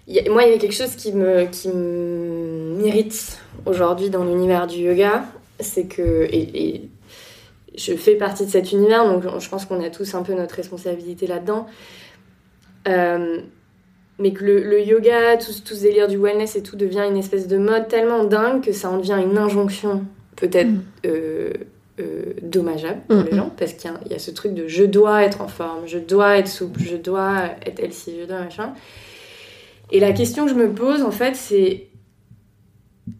[0.08, 5.26] il y avait quelque chose qui me, qui m'irrite aujourd'hui dans l'univers du yoga,
[5.60, 6.90] c'est que, et
[7.78, 10.56] je fais partie de cet univers, donc je pense qu'on a tous un peu notre
[10.56, 11.68] responsabilité là-dedans.
[12.88, 13.40] Euh,
[14.18, 17.48] mais que le, yoga, tout, tout, ce délire du wellness et tout devient une espèce
[17.48, 20.06] de mode tellement dingue que ça en devient une injonction
[20.38, 20.84] peut-être mm.
[21.06, 21.54] euh,
[22.00, 25.24] euh, dommageable pour les mm, gens, parce qu'il y, a ce truc de je dois
[25.24, 28.74] être en forme, je dois être souple, je dois être healthy, je dois machin.
[29.92, 31.88] Et la question que je me pose en fait, c'est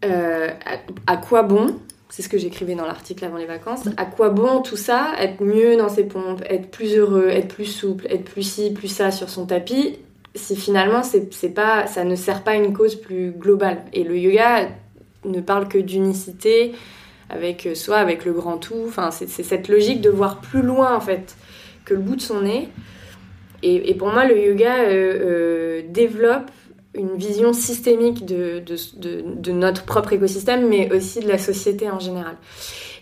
[0.02, 1.76] à, quoi bon
[2.08, 3.88] c'est ce que j'écrivais dans l'article avant les vacances.
[3.96, 7.64] À quoi bon tout ça Être mieux dans ses pompes, être plus heureux, être plus
[7.64, 9.98] souple, être plus ci, plus ça sur son tapis,
[10.34, 13.82] si finalement c'est pas, ça ne sert pas une cause plus globale.
[13.92, 14.68] Et le yoga
[15.24, 16.72] ne parle que d'unicité
[17.28, 18.84] avec soi, avec le grand tout.
[18.86, 21.36] Enfin, c'est cette logique de voir plus loin en fait
[21.84, 22.68] que le bout de son nez.
[23.62, 26.50] Et, pour moi, le yoga euh, euh, développe
[26.96, 28.76] une vision systémique de, de,
[29.36, 32.36] de, notre propre écosystème, mais aussi de la société en général.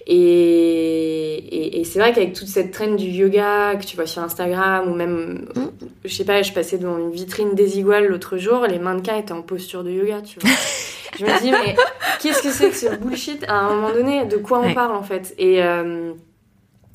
[0.07, 4.91] Et, et, c'est vrai qu'avec toute cette traîne du yoga que tu vois sur Instagram,
[4.93, 5.69] ou même, mm.
[6.05, 9.43] je sais pas, je passais devant une vitrine désiguale l'autre jour, les mannequins étaient en
[9.43, 10.51] posture de yoga, tu vois.
[11.19, 11.75] je me dis, mais
[12.21, 15.03] qu'est-ce que c'est que ce bullshit À un moment donné, de quoi on parle en
[15.03, 15.35] fait?
[15.39, 16.13] Et, euh,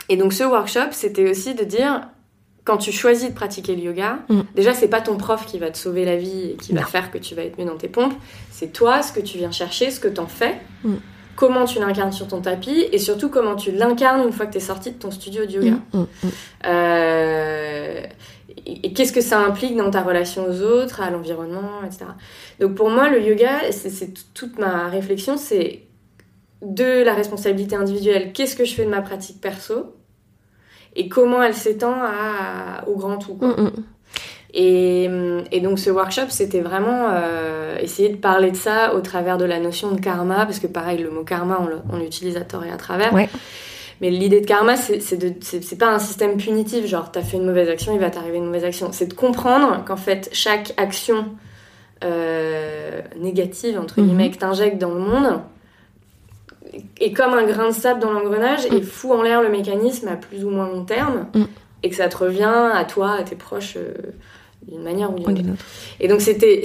[0.08, 2.10] et donc ce workshop, c'était aussi de dire,
[2.70, 4.42] quand tu choisis de pratiquer le yoga, mm.
[4.54, 7.10] déjà c'est pas ton prof qui va te sauver la vie et qui va faire
[7.10, 8.14] que tu vas être mieux dans tes pompes,
[8.52, 10.94] c'est toi, ce que tu viens chercher, ce que t'en fais, mm.
[11.36, 14.60] comment tu l'incarnes sur ton tapis et surtout comment tu l'incarnes une fois que tu
[14.60, 15.78] es sorti de ton studio de yoga.
[15.94, 16.04] Mm,
[16.68, 18.04] euh,
[18.68, 22.06] et, qu'est-ce que ça implique dans ta relation aux autres, à l'environnement, etc.
[22.60, 25.88] Donc pour moi, le yoga, c'est toute ma réflexion, c'est
[26.62, 29.96] de la responsabilité individuelle, qu'est-ce que je fais de ma pratique perso
[31.00, 31.96] et comment elle s'étend
[32.86, 33.38] au grand tout.
[33.42, 33.72] Mm, mm.
[34.54, 35.10] Et,
[35.52, 39.46] et, donc ce workshop, c'était vraiment euh, essayer de parler de ça au travers de
[39.46, 41.60] la notion de karma, parce que pareil, le mot karma,
[41.92, 43.14] on l'utilise à tort et à travers.
[44.02, 47.94] Mais l'idée de karma, c'est pas un système punitif, genre t'as fait une mauvaise action,
[47.94, 48.90] il va t'arriver une mauvaise action.
[48.92, 51.26] C'est de comprendre qu'en fait, chaque action
[52.04, 54.32] euh, négative, entre guillemets, mm-hmm.
[54.32, 55.42] que t'injectes dans le monde,
[57.00, 58.84] est comme un grain de sable dans l'engrenage et mm.
[58.84, 61.44] fout en l'air le mécanisme à plus ou moins long terme mm.
[61.84, 63.94] et que ça te revient à toi, à tes proches euh,
[64.68, 65.66] d'une manière ou d'une autre.
[66.00, 66.64] Et donc c'était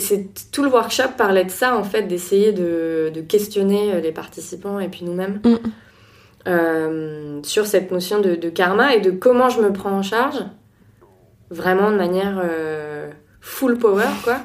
[0.53, 4.79] tout le workshop parlait de ça en fait, d'essayer de, de, questionner euh, les participants
[4.79, 5.57] et puis nous-mêmes mm.
[6.49, 10.45] euh, sur cette notion de, de, karma et de comment je me prends en charge
[11.51, 12.43] vraiment de manière
[13.40, 14.38] full power quoi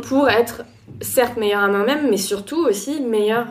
[0.00, 0.64] pour être
[1.00, 3.46] certes meilleur à moi-même mais surtout aussi meilleur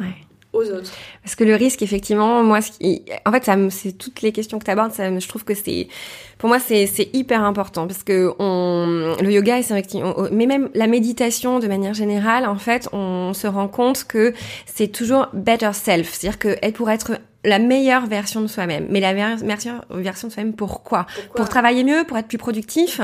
[0.56, 0.91] aux autres.
[1.24, 3.04] Parce que le risque, effectivement, moi, ce qui...
[3.26, 5.88] en fait, ça, c'est toutes les questions que tu abordes, ça, je trouve que c'est,
[6.38, 9.76] pour moi, c'est, c'est hyper important parce que on, le yoga, c'est
[10.32, 14.34] mais même la méditation de manière générale, en fait, on se rend compte que
[14.65, 18.88] c'est toujours better self, c'est-à-dire que pour être la meilleure version de soi-même.
[18.89, 19.38] Mais la meilleure
[19.89, 21.05] version de soi-même, pourquoi,
[21.36, 23.01] Pour travailler mieux, pour être plus productif,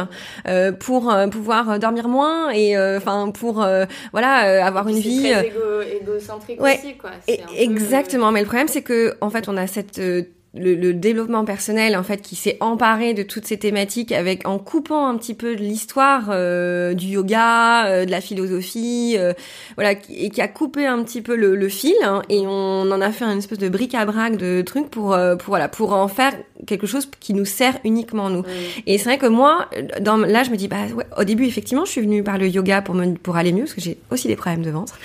[0.47, 5.32] euh, pour euh, pouvoir dormir moins et euh, enfin pour euh, voilà avoir une vie.
[5.32, 7.12] Très égo égocentrique aussi, quoi.
[7.56, 8.32] exactement.
[8.32, 10.01] Mais le problème, c'est que en fait, on a cette
[10.54, 15.08] le, développement personnel en fait qui s'est emparé de toutes ces thématiques avec en coupant
[15.08, 19.32] un petit peu de l'histoire euh, du yoga, euh, de la philosophie, euh,
[19.76, 23.12] voilà, et qui a coupé un petit peu le, fil hein, et on en a
[23.12, 26.34] fait une espèce de bric-à-brac de trucs pour pour voilà pour en faire
[26.68, 28.44] quelque chose qui nous sert uniquement nous.
[28.88, 29.70] Et c'est vrai que moi,
[30.02, 32.48] dans, là, je me dis bah ouais, au début effectivement, je suis venue par le
[32.50, 35.00] yoga pour me pour aller mieux parce que j'ai aussi des problèmes de ventre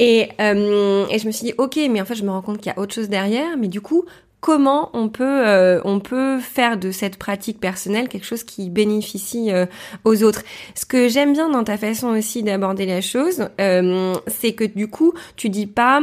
[0.00, 2.72] et et je me suis dit ok, mais en fait je me rends compte qu'il
[2.72, 4.04] y a autre chose derrière, mais du coup
[4.42, 9.52] comment on peut euh, on peut faire de cette pratique personnelle quelque chose qui bénéficie
[9.52, 9.66] euh,
[10.04, 10.42] aux autres.
[10.74, 14.88] Ce que j'aime bien dans ta façon aussi d'aborder la chose, euh, c'est que du
[14.88, 16.02] coup tu dis pas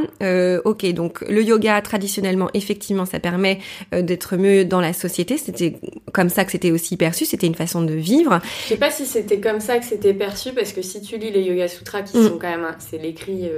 [0.63, 3.59] ok donc le yoga traditionnellement effectivement ça permet
[3.91, 5.37] d'être mieux dans la société.
[5.37, 5.77] C'était
[6.13, 8.39] comme ça que c'était aussi perçu, c'était une façon de vivre.
[8.63, 11.31] Je sais pas si c'était comme ça que c'était perçu parce que si tu lis
[11.31, 12.27] les Yoga Sutras qui mm.
[12.27, 13.49] sont quand même c'est l'écrit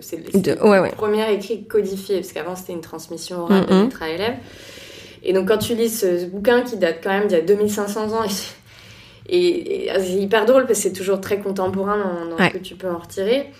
[0.00, 4.34] c'est le, premier écrit codifié parce qu'avant c'était une transmission orale mm -hmm.
[5.22, 8.12] Et donc quand tu lis ce, bouquin qui date quand même d'il y a 2500
[8.12, 8.24] ans,
[9.28, 12.90] et, c'est hyper drôle parce que c'est toujours très contemporain dans, ce que tu peux
[12.90, 13.50] en retirer.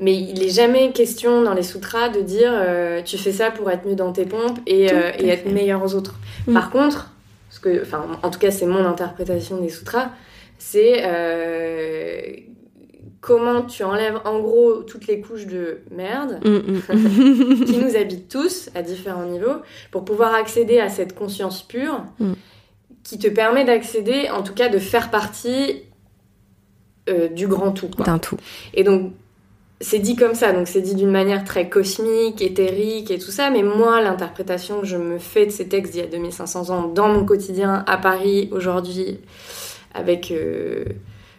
[0.00, 3.68] Mais il n'est jamais question dans les sutras de dire euh, tu fais ça pour
[3.68, 6.14] être mieux dans tes pompes et, euh, être meilleur aux autres.
[6.46, 6.54] Mm.
[6.54, 7.10] Par contre,
[7.58, 10.10] que, enfin, en tout cas c'est mon interprétation des sutras,
[10.58, 12.22] c'est euh,
[13.20, 17.64] comment tu enlèves en gros toutes les couches de merde mm, mm.
[17.64, 22.32] qui nous habitent tous à différents niveaux pour pouvoir accéder à cette conscience pure mm.
[23.02, 25.82] qui te permet d'accéder, en tout cas de faire partie
[27.08, 27.88] euh, du grand tout.
[28.04, 28.36] D'un tout.
[28.74, 29.12] Et donc
[29.80, 33.50] c'est dit comme ça, donc c'est dit d'une manière très cosmique, éthérique et tout ça,
[33.50, 36.88] mais moi, l'interprétation que je me fais de ces textes d'il y a 2500 ans
[36.88, 39.20] dans mon quotidien à Paris aujourd'hui,
[39.94, 40.84] avec euh,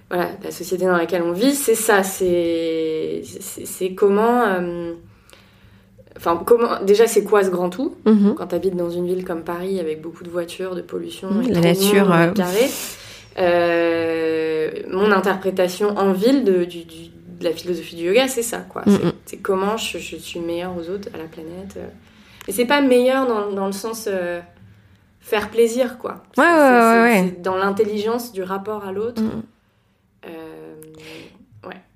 [0.10, 3.24] voilà, la société dans laquelle on vit, c'est ça, c'est
[3.96, 4.94] comment euh,
[6.16, 8.36] enfin comment déjà c'est quoi ce grand tout mhm.
[8.36, 11.52] quand tu habites dans une ville comme Paris avec beaucoup de voitures, de pollution, mhm,
[11.52, 12.70] la nature euh, carré.
[13.38, 16.84] Euh, mon interprétation en ville de, du,
[17.40, 18.84] de la philosophie du yoga, c'est ça quoi.
[18.86, 19.14] Mhm.
[19.26, 21.80] C'est comment je, je, suis meilleure aux autres, à la planète.
[22.48, 24.10] Et c'est pas meilleur dans, dans le sens
[25.20, 26.24] faire plaisir quoi.
[26.38, 29.22] Ouais, ouais, ouais, dans l'intelligence du rapport à l'autre.
[30.26, 30.60] Euh,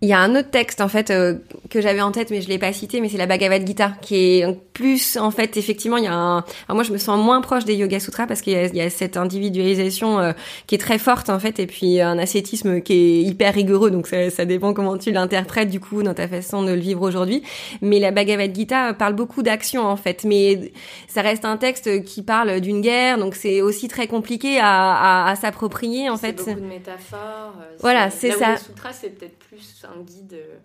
[0.03, 1.35] il y a un autre texte en fait euh,
[1.69, 4.15] que j'avais en tête mais je l'ai pas cité mais c'est la Bhagavad Gita qui
[4.17, 7.39] est plus en fait effectivement il y a un Alors, moi je me sens moins
[7.39, 10.33] proche des Yoga Sutras parce qu'il y, y, a cette individualisation euh,
[10.67, 14.07] qui est très forte en fait et puis un ascétisme qui est hyper rigoureux donc
[14.07, 17.41] ça, ça dépend comment tu l'interprètes du coup dans ta façon de le vivre aujourd'hui
[17.79, 20.73] mais la Bhagavad Gita parle beaucoup d'action en fait mais
[21.07, 25.31] ça reste un texte qui parle d'une guerre donc c'est aussi très compliqué à, à,
[25.31, 26.33] à s'approprier en fait.
[26.33, 27.55] beaucoup de métaphores.
[27.79, 28.51] Voilà c'est ça.
[28.51, 30.57] Le sutra c'est peut-être plus un guide euh,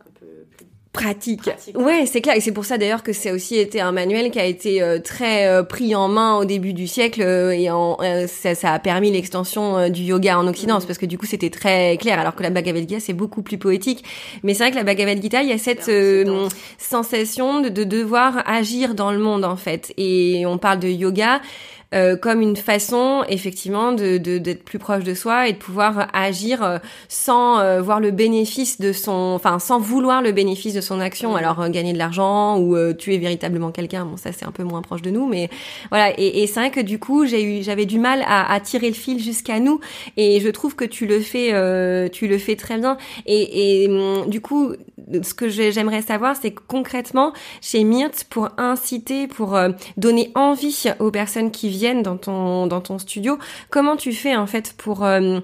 [0.00, 1.48] un peu plus pratique.
[1.74, 2.36] Ouais, c'est clair.
[2.36, 4.82] Et c'est pour ça d'ailleurs que ça a aussi été un manuel qui a été
[4.82, 8.78] euh, très euh, pris en main au début du siècle et en, ça, ça, a
[8.78, 10.78] permis l'extension du yoga en Occident.
[10.78, 10.84] Mm.
[10.84, 12.18] Parce que du coup, c'était très clair.
[12.18, 14.04] Alors que la Bhagavad Gita, c'est beaucoup plus poétique.
[14.42, 15.90] Mais c'est vrai que la Bhagavad Gita, il y a cette
[16.76, 19.94] sensation de, de devoir agir dans le monde, en fait.
[19.96, 21.40] Et on parle de yoga.
[21.94, 26.62] Euh, comme une façon effectivement de d'être plus proche de soi et de pouvoir agir
[26.62, 26.78] euh,
[27.08, 31.36] sans euh, voir le bénéfice de son, enfin sans vouloir le bénéfice de son action.
[31.36, 35.02] Alors gagner de l'argent ou tuer véritablement quelqu'un, bon ça c'est un peu moins proche
[35.02, 35.50] de nous, mais
[35.90, 36.18] voilà.
[36.18, 38.88] Et, et c'est vrai que du coup j'ai eu, j'avais du mal à, à, tirer
[38.88, 39.80] le fil jusqu'à nous
[40.16, 41.48] et je trouve que tu le fais,
[42.10, 42.96] tu le fais très bien.
[43.26, 44.72] Et, et hum, du coup
[45.22, 49.58] ce que j'aimerais savoir, c'est concrètement chez Myrthe, pour inciter, pour
[49.98, 53.38] donner envie aux personnes qui viennent dans ton, dans ton studio.
[53.70, 55.40] Comment tu fais en fait pour, euh,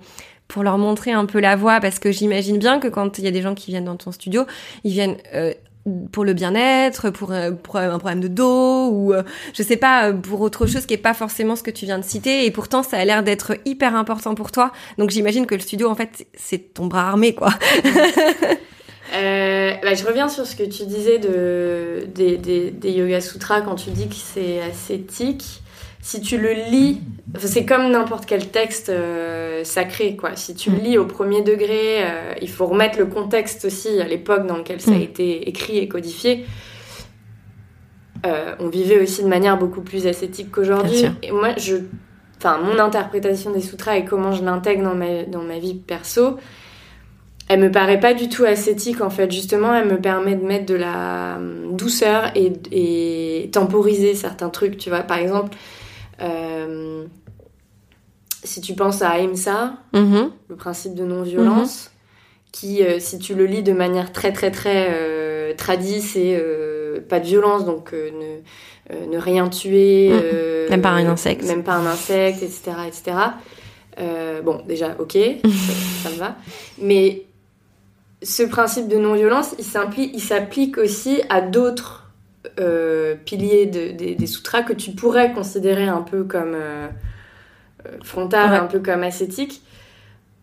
[0.47, 1.81] pour leur montrer un peu la voie?
[1.81, 4.13] Parce que j'imagine bien que quand il y a des gens qui viennent dans ton
[4.13, 4.45] studio,
[4.85, 5.53] ils viennent euh,
[6.13, 9.15] pour le bien-être, pour, euh, pour, un problème de dos ou
[9.55, 12.05] je sais pas pour autre chose qui est pas forcément ce que tu viens de
[12.05, 14.73] citer et pourtant ça a l'air d'être hyper important pour toi.
[14.99, 17.51] Donc j'imagine que le studio en fait c'est ton bras armé quoi.
[19.83, 23.77] Bah, je reviens sur ce que tu disais de, des, des, des Yoga Sutras quand
[23.77, 25.63] tu dis que c'est ascétique
[26.01, 27.01] si tu le lis,
[27.39, 30.37] c'est comme n'importe quel texte euh, sacré, quoi.
[30.37, 30.81] Si tu le mm.
[30.81, 34.81] lis au premier degré, euh, il faut remettre le contexte aussi à l'époque dans lequel
[34.81, 35.03] ça a mm.
[35.03, 36.47] été écrit et codifié.
[38.27, 41.05] Euh, on vivait aussi de manière beaucoup plus ascétique qu'aujourd'hui.
[41.23, 41.77] Et moi, je,
[42.39, 46.37] enfin, mon interprétation des sutras et comment je l'intègre dans ma, dans ma vie perso,
[47.49, 49.31] elle me paraît pas du tout ascétique en fait.
[49.31, 51.39] Justement, elle me permet de mettre de la
[51.71, 54.79] douceur et, et temporiser certains trucs.
[54.79, 55.57] Tu vois, par exemple
[56.21, 57.05] euh,
[58.45, 60.31] si tu penses à Ahimsa, mm-hmm.
[60.49, 62.51] le principe de non-violence, mm-hmm.
[62.53, 66.43] qui, euh, si tu le lis de manière très très très euh, tradie, c'est
[67.09, 70.11] pas de violence, donc ne, ne rien tuer.
[70.11, 70.71] Mm.
[70.71, 71.45] même pas un insecte.
[71.45, 72.73] Même pas un insecte, etc.
[72.87, 73.17] etc.
[74.45, 75.13] bon, déjà, ok,
[76.03, 76.37] ça, me va.
[76.81, 77.25] Mais
[78.23, 82.08] ce principe de non-violence, il s'applique aussi à d'autres
[83.25, 86.57] piliers des sutras que tu pourrais considérer un peu comme
[88.03, 89.63] frontal, un peu comme ascétique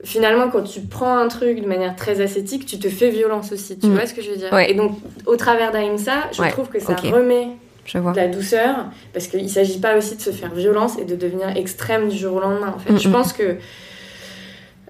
[0.06, 3.78] finalement, quand tu prends un truc de manière très ascétique, tu te fais violence aussi.
[3.78, 3.93] Tu mm.
[3.93, 4.58] vois ce que je veux dire?
[4.60, 7.49] Et donc, au travers d'Aïmsa, je trouve que ça remet
[7.93, 11.15] de la douceur, parce qu'il ne s'agit pas aussi de se faire violence et de
[11.15, 12.73] devenir extrême du jour au lendemain.
[12.75, 13.12] En fait, mm, je mm.
[13.12, 13.58] pense que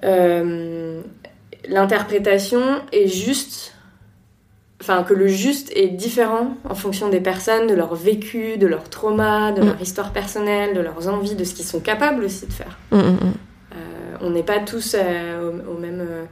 [0.04, 1.02] euh,
[1.68, 2.62] l'interprétation
[2.92, 3.74] est juste.
[4.82, 8.90] Enfin, que le juste est différent en fonction des personnes, de leur vécu, de leur
[8.90, 12.52] trauma, de leur histoire personnelle, de leurs envies, de ce qu'ils sont capables aussi de
[12.52, 12.78] faire.
[14.22, 16.24] On n'est pas tous euh, au, même euh,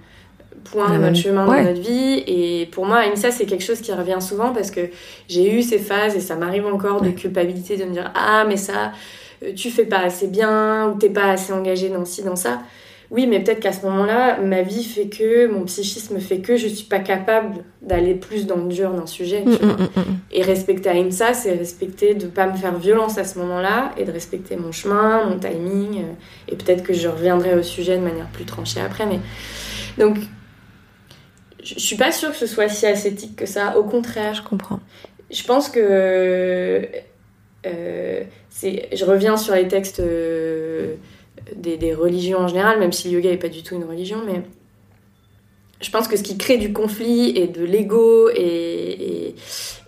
[0.64, 2.24] point de notre chemin dans notre vie.
[2.26, 4.82] Et pour moi, ça, c'est quelque chose qui revient souvent parce que
[5.28, 8.58] j'ai eu ces phases et ça m'arrive encore de culpabilité de me dire Ah, mais
[8.58, 8.94] ça,
[9.44, 12.62] euh, tu fais pas assez bien ou t'es pas assez engagé dans ci, dans ça.
[13.12, 16.68] Oui, mais peut-être qu'à ce moment-là, ma vie fait que, mon psychisme fait que je
[16.68, 19.44] suis pas capable d'aller plus dans le dur d'un sujet.
[19.46, 23.38] Mm, mm, mm, et respecter Aïmsa, c'est respecter de pas me faire violence à ce
[23.40, 26.00] moment-là et de respecter mon chemin, mon timing.
[26.00, 26.14] Euh,
[26.48, 29.06] et peut-être que je reviendrai au sujet de manière plus tranchée après.
[29.06, 29.20] Mais
[29.98, 30.18] donc,
[31.64, 33.78] je suis pas sûre que ce soit si ascétique que ça.
[33.78, 34.34] Au contraire.
[34.34, 34.80] Je comprends.
[35.32, 36.88] Je pense que.
[37.66, 38.24] Euh,
[38.62, 40.00] je reviens sur les textes.
[40.00, 40.96] Euh,
[41.56, 44.42] des, religions en général, même si le yoga n'est pas du tout une religion, mais
[45.82, 49.36] je pense que ce qui crée du conflit et de l'ego et,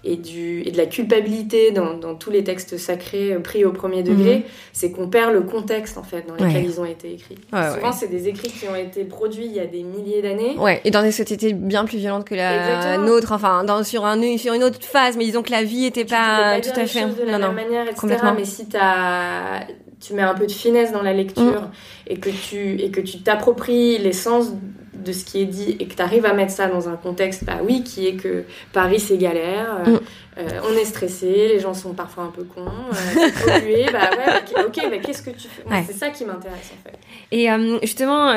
[0.03, 4.37] et, du, et de la culpabilité dans, tous les textes sacrés pris au premier degré,
[4.37, 4.43] mhm.
[4.73, 7.37] c'est qu'on perd le contexte en fait dans lequel ils ont été écrits.
[7.73, 10.57] Souvent, c'est des écrits qui ont été produits il y a des milliers d'années.
[10.57, 14.37] Ouais, et dans des sociétés bien plus violentes que la nôtre, enfin, dans, sur, un,
[14.37, 17.05] sur une autre phase, mais disons que la vie n'était pas, tout à fait.
[17.05, 18.17] De la non, même manière, etc.
[18.35, 19.65] Mais si as
[20.05, 21.71] tu mets un peu de finesse dans la lecture mm.
[22.07, 24.51] et que tu et que tu t'appropries l'essence
[24.93, 27.43] de ce qui est dit et que tu arrives à mettre ça dans un contexte,
[27.43, 29.99] bah oui, qui est que Paris c'est galère, euh, mm.
[30.39, 33.27] euh, on est stressé, les gens sont parfois un peu cons, euh,
[33.91, 35.63] bah ouais, ok, bah, qu'est-ce que tu fais?
[35.85, 36.97] C'est ça qui m'intéresse en fait.
[37.31, 37.47] Et
[37.81, 38.33] justement,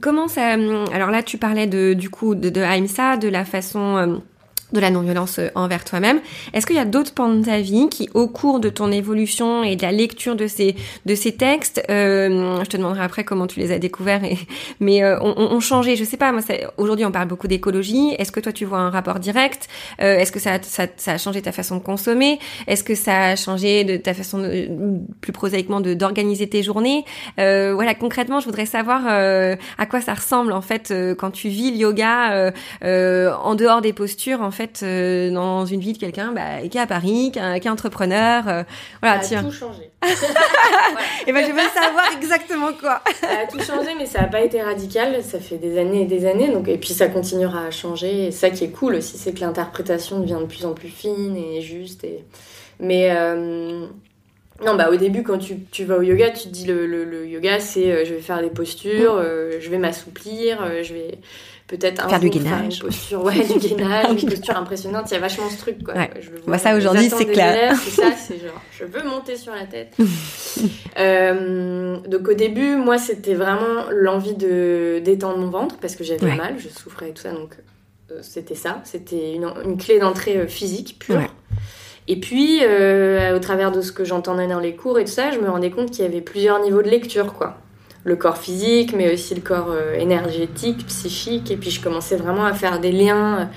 [0.00, 0.56] comment ça.
[0.92, 4.20] Alors là, tu parlais de, du coup de, de Aïmsa, de la façon
[4.72, 6.20] de la non-violence euh, envers toi-même.
[6.52, 9.62] Est-ce qu'il y a d'autres pans de ta vie qui, au cours de ton évolution
[9.62, 13.46] et de la lecture de ces de ces textes, euh, je te demanderai après comment
[13.46, 14.38] tu les as découverts, et,
[14.80, 15.96] mais euh, ont, changé.
[15.96, 16.42] Je sais pas, moi,
[16.76, 18.14] aujourd'hui, on parle beaucoup d'écologie.
[18.18, 19.68] Est-ce que toi, tu vois un rapport direct?
[20.00, 22.38] Euh, Est-ce que ça, ça, ça, a changé ta façon de consommer?
[22.66, 24.68] Est-ce que ça a changé de ta façon, de,
[25.20, 27.04] plus prosaïquement, de d'organiser tes journées?
[27.38, 31.70] Euh, Voilà, concrètement, je voudrais savoir à quoi ça ressemble en fait quand tu vis
[31.70, 32.52] le yoga
[32.82, 36.76] en dehors des postures, en fait fait euh, dans une vie de quelqu'un bah, qui
[36.76, 38.46] est à Paris, qui est, entrepreneur.
[38.46, 38.62] Euh,
[39.00, 39.90] voilà, ça a tout changé.
[41.26, 43.02] Et ben je veux savoir exactement quoi.
[43.20, 45.22] ça a tout changé, mais ça n'a pas été radical.
[45.22, 48.26] Ça fait des années et des années, donc et puis ça continuera à changer.
[48.26, 51.36] Et ça qui est cool aussi, c'est que l'interprétation devient de plus en plus fine
[51.36, 52.04] et juste.
[52.04, 52.24] Et
[52.78, 53.86] mais euh,
[54.64, 57.26] non, bah au début, quand tu, tu, vas au yoga, tu te dis le, le,
[57.26, 59.60] yoga, c'est je vais faire des postures, mm.
[59.60, 61.18] je vais m'assouplir, je vais
[61.70, 62.74] peut-être faire du gainage.
[62.74, 65.06] une posture, ouais, du gainage, une posture impressionnante.
[65.10, 65.94] Il y a vachement ce truc, quoi.
[65.94, 66.10] Ouais.
[66.20, 67.74] Je le vois, bah, ça aujourd'hui, c'est clair.
[67.76, 69.96] C'est ça, c'est genre, je veux monter sur la tête.
[70.98, 76.34] euh, donc au début, moi, c'était vraiment l'envie de d'étendre mon ventre parce que j'avais
[76.34, 77.32] mal, je souffrais et tout ça.
[77.32, 77.56] Donc
[78.10, 81.22] euh, c'était ça, c'était une, une, clé d'entrée euh, physique pure.
[82.08, 85.30] Et puis, euh, au travers de ce que j'entendais dans les cours et tout ça,
[85.30, 87.58] je me rendais compte qu'il y avait plusieurs niveaux de lecture, quoi
[88.04, 91.50] le corps physique, mais aussi le corps euh, énergétique, psychique.
[91.50, 93.50] Et puis je commençais vraiment à faire des liens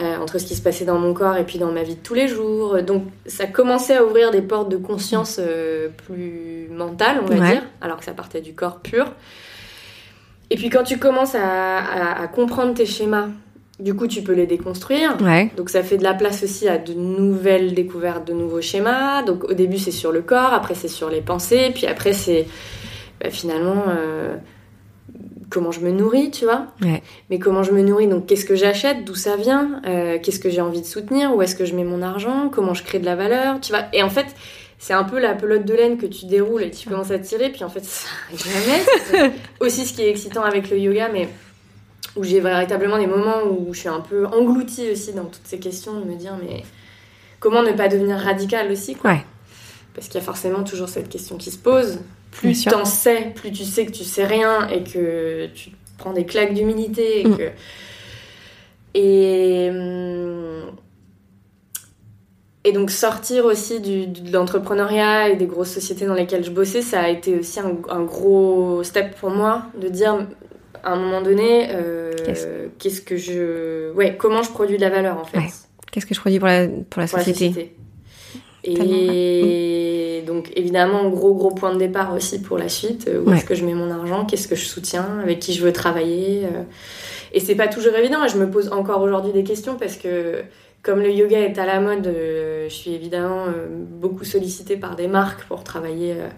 [0.00, 2.00] euh, entre ce qui se passait dans mon corps et puis dans ma vie de
[2.00, 2.82] tous les jours.
[2.82, 7.62] Donc ça commençait à ouvrir des portes de conscience euh, plus mentales, on va dire,
[7.80, 9.12] alors que ça partait du corps pur.
[10.50, 13.28] Et puis quand tu commences à, comprendre tes schémas,
[13.80, 15.16] du coup, tu peux les déconstruire.
[15.56, 19.22] Donc, ça fait de la place aussi à de nouvelles découvertes, de nouveaux schémas.
[19.22, 22.48] Donc, au début, c'est sur le corps, après, c'est sur les pensées, puis après, c'est
[23.20, 24.36] bah, finalement, euh,
[25.50, 26.66] comment je me nourris, tu vois.
[27.30, 30.50] Mais comment je me nourris, donc qu'est-ce que j'achète, d'où ça vient, euh, qu'est-ce que
[30.50, 33.06] j'ai envie de soutenir, où est-ce que je mets mon argent, comment je crée de
[33.06, 33.84] la valeur, tu vois.
[33.92, 34.26] Et en fait,
[34.78, 37.50] c'est un peu la pelote de laine que tu déroules et tu commences à tirer,
[37.50, 38.82] puis en fait, ça jamais.
[39.60, 41.28] Aussi ce qui est excitant avec le yoga, mais
[42.16, 45.58] où j'ai véritablement des moments où je suis un peu engloutie aussi dans toutes ces
[45.58, 46.62] questions, de me dire, mais
[47.40, 49.16] comment ne pas devenir radical aussi, quoi.
[49.94, 51.98] Parce qu'il y a forcément toujours cette question qui se pose
[52.38, 56.12] plus tu en sais, plus tu sais que tu sais rien et que tu prends
[56.12, 57.36] des claques d'humilité et mm.
[57.36, 57.50] que.
[58.94, 59.70] Et.
[62.64, 66.82] Et donc sortir aussi du, de l'entrepreneuriat et des grosses sociétés dans lesquelles je bossais,
[66.82, 70.26] ça a été aussi un, gros step pour moi de dire
[70.82, 75.18] à un moment donné, euh, qu'est-ce que je, ouais, comment je produis de la valeur
[75.18, 75.38] en fait.
[75.90, 77.74] Qu'est-ce que je produis pour la pour la société.
[78.68, 83.10] Et donc évidemment gros gros point de départ aussi pour la suite.
[83.24, 84.24] Où est-ce que je mets mon argent?
[84.26, 85.18] Qu'est-ce que je soutiens?
[85.22, 86.44] Avec qui je veux travailler?
[86.44, 86.62] Euh.
[87.32, 88.24] Et c'est pas toujours évident.
[88.24, 90.42] Et je me pose encore aujourd'hui des questions parce que
[90.82, 94.96] comme le yoga est à la mode, euh, je suis évidemment euh, beaucoup sollicitée par
[94.96, 96.28] des marques pour travailler euh,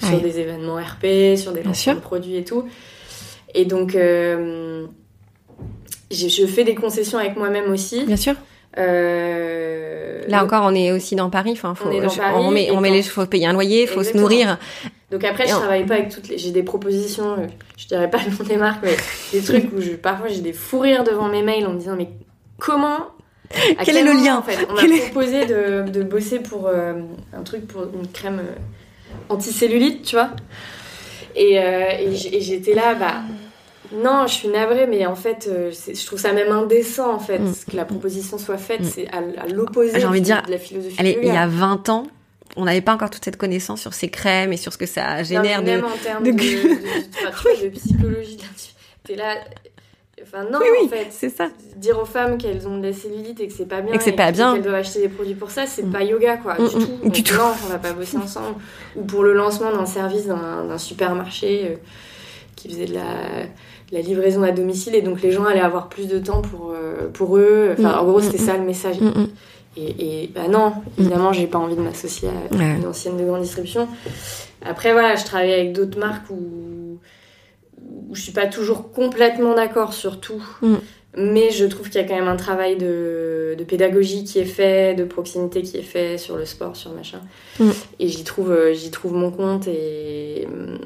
[0.00, 2.64] sur des événements RP, sur des lancements de produits et tout.
[3.54, 4.86] Et donc, je,
[6.46, 8.04] fais des concessions avec moi-même aussi.
[8.04, 8.34] Bien sûr.
[8.76, 11.52] Là encore, on est aussi dans Paris.
[11.52, 13.82] Enfin, faut, on, est dans Paris, on met, on met les, faut payer un loyer,
[13.82, 14.58] il faut se nourrir.
[15.10, 16.38] Donc après, je travaille pas avec toutes les.
[16.38, 17.36] J'ai des propositions,
[17.76, 18.96] je dirais pas le nom des marques, mais
[19.32, 21.96] des trucs où je, parfois j'ai des fous rires devant mes mails en me disant
[21.96, 22.10] mais
[22.58, 23.08] comment
[23.84, 26.94] quel, est le lien en fait On m'a proposé de, de, bosser pour euh,
[27.32, 28.54] un truc pour une crème euh,
[29.30, 30.30] anticellulite, tu vois?
[31.34, 33.22] Et, euh, et j'étais là, bah.
[33.92, 37.54] Non, je suis navrée, mais en fait, je trouve ça même indécent, en fait, mm.
[37.70, 38.82] que la proposition soit faite.
[38.82, 38.84] Mm.
[38.84, 40.96] C'est à, l'opposé de, dire, la philosophie.
[40.98, 42.06] Allez, il y a 20 ans,
[42.56, 45.22] on n'avait pas encore toute cette connaissance sur ces crèmes et sur ce que ça
[45.22, 45.66] génère de...
[45.66, 48.38] Même en termes de, de, de psychologie,
[49.04, 49.36] t'es là,
[50.22, 51.06] Enfin, non, en fait.
[51.10, 51.48] c'est ça.
[51.76, 53.94] Dire aux femmes qu'elles ont de la cellulite et que c'est pas bien.
[53.94, 54.54] Et que c'est pas bien.
[54.54, 55.92] Qu'elles doivent acheter des produits pour ça, c'est mm.
[55.92, 56.56] pas yoga, quoi.
[56.56, 57.34] du mm, tout.
[57.34, 58.56] Non, on va pas bosser ensemble.
[58.96, 61.76] Ou pour le lancement d'un service d'un supermarché euh,
[62.56, 63.46] qui faisait de la,
[63.92, 67.36] livraison à domicile et donc les gens allaient avoir plus de temps pour, euh, pour
[67.36, 67.74] eux.
[67.78, 68.96] Enfin, en gros, c'était ça le message.
[69.76, 73.42] Et, et, bah non, évidemment, j'ai pas envie de m'associer à une ancienne de grande
[73.42, 73.88] distribution.
[74.64, 76.78] Après, voilà, je travaille avec d'autres marques où
[78.08, 80.42] où je suis pas toujours complètement d'accord sur tout.
[80.62, 80.76] Mm.
[81.16, 84.44] Mais je trouve qu'il y a quand même un travail de, de, pédagogie qui est
[84.44, 87.20] fait, de proximité qui est fait sur le sport, sur machin.
[87.58, 87.70] Mm.
[87.98, 90.78] Et j'y trouve, euh, j'y trouve mon compte et mm,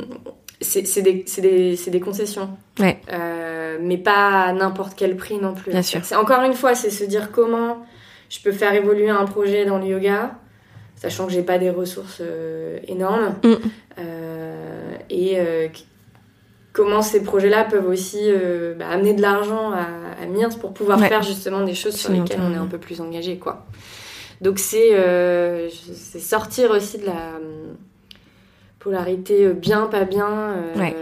[0.62, 2.50] c'est des, des, des, concessions.
[2.78, 3.00] Ouais.
[3.12, 5.72] Euh, mais pas à n'importe quel prix non plus.
[5.72, 6.00] Bien sûr.
[6.16, 7.84] Encore une fois, c'est se dire comment
[8.28, 10.34] je peux faire évoluer un projet dans le yoga,
[10.96, 13.34] sachant que j'ai pas des ressources euh, énormes.
[15.10, 15.38] et
[16.72, 21.22] comment ces projets-là peuvent aussi euh, bah, amener de l'argent à, à pour pouvoir faire
[21.22, 23.66] justement des choses sur lesquelles on est un peu plus engagé quoi.
[24.40, 27.38] Donc c'est euh, sortir aussi de la
[28.82, 30.54] polarité euh, bien pas bien.
[30.76, 30.96] ouais.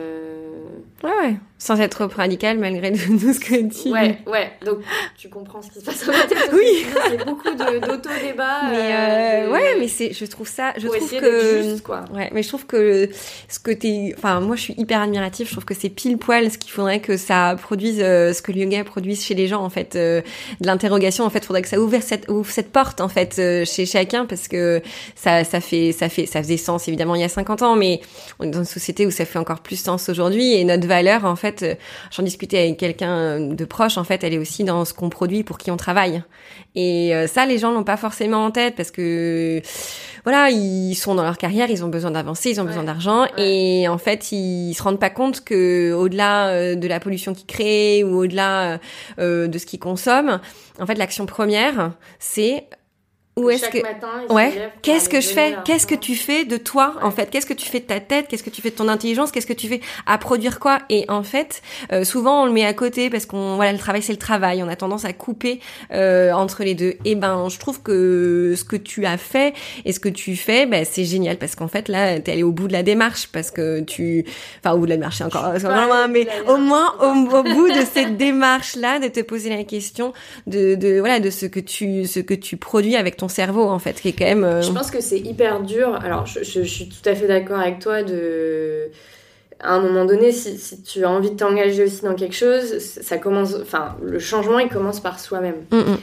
[1.03, 4.51] ouais ouais sans être trop radical malgré tout ce que tu Ouais, ouais.
[4.65, 4.79] Donc
[5.17, 6.51] tu comprends ce qui se passe dans ma tête.
[6.55, 6.87] Oui.
[7.11, 8.71] C'est beaucoup d'auto-débat.
[8.71, 12.07] Mais euh, euh, ouais, mais c'est, je trouve ça, je trouve que juste, quoi.
[12.15, 13.11] Ouais, mais je trouve que
[13.49, 15.47] ce que t'es, enfin moi je suis hyper admirative.
[15.47, 18.53] Je trouve que c'est pile poil ce qu'il faudrait que ça produise, euh, ce que
[18.53, 20.23] le yoga produise chez les gens en fait, de
[20.63, 21.25] l'interrogation.
[21.25, 23.37] En fait, faudrait que ça ouvre cette ouvre cette porte en fait
[23.67, 24.81] chez chacun parce que
[25.15, 28.01] ça ça fait ça fait ça faisait sens évidemment il y a 50 ans, mais
[28.39, 31.27] on est dans une société où ça fait encore plus sens aujourd'hui et notre valeur
[31.27, 31.75] en fait euh,
[32.11, 35.43] j'en discutais avec quelqu'un de proche, en fait, elle est aussi dans ce qu'on produit
[35.43, 36.23] pour qui on travaille.
[36.75, 39.61] Et euh, ça, les gens l'ont pas forcément en tête parce que,
[40.25, 43.89] voilà, ils sont dans leur carrière, ils ont besoin d'avancer, ils ont besoin d'argent, et
[43.89, 48.05] en fait, ils se rendent pas compte que au-delà euh, de la pollution qu'ils créent
[48.05, 48.79] ou au-delà
[49.19, 50.41] de ce qu'ils consomment,
[50.81, 52.67] en fait, l'action première, c'est
[53.41, 54.71] où est-ce que ouais.
[54.83, 57.69] qu'est-ce que je fais qu'est-ce que tu fais de toi en fait qu'est-ce que tu
[57.69, 59.81] fais de ta tête qu'est-ce que tu fais de ton intelligence qu'est-ce que tu fais
[60.07, 61.63] à produire quoi et en fait
[61.93, 64.63] euh, souvent on le met à côté parce qu'on voilà le travail c'est le travail.
[64.63, 65.61] On a tendance à couper
[65.93, 66.95] euh, entre les deux.
[67.05, 70.67] Et ben je trouve que ce que tu as fait et ce que tu fais
[70.67, 73.51] ben c'est génial parce qu'en fait là t'es allé au bout de la démarche parce
[73.51, 74.25] que tu
[74.59, 77.85] enfin au bout de la démarche encore, encore mais au moins au, au, bout de
[77.93, 80.13] cette démarche là de te poser la question
[80.47, 83.79] de, de voilà de ce que tu ce que tu produis avec ton cerveau en
[83.79, 84.45] fait, qui est quand même.
[84.45, 85.99] Euh, je pense que c'est hyper dur.
[86.03, 88.91] Alors, je, je, suis tout à fait d'accord avec toi de.
[89.63, 92.79] À un moment donné, si, si tu as envie de t'engager aussi dans quelque chose,
[92.79, 93.55] ça commence.
[93.61, 95.57] Enfin, le changement, il commence par soi-même.
[95.71, 95.99] Mm, mm.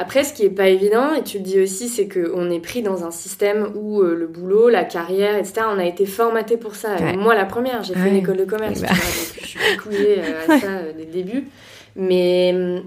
[0.00, 2.82] Après, ce qui est pas évident, et tu le dis aussi, c'est qu'on est pris
[2.82, 6.76] dans un système où euh, le boulot, la carrière, etc., on a été formaté pour
[6.76, 6.90] ça.
[7.16, 8.88] Moi, la première, j'ai fait une école de commerce, bah.
[8.88, 8.96] donc
[9.40, 11.48] je suis couillée euh, à ça dès le début.
[11.96, 12.82] Mais hum,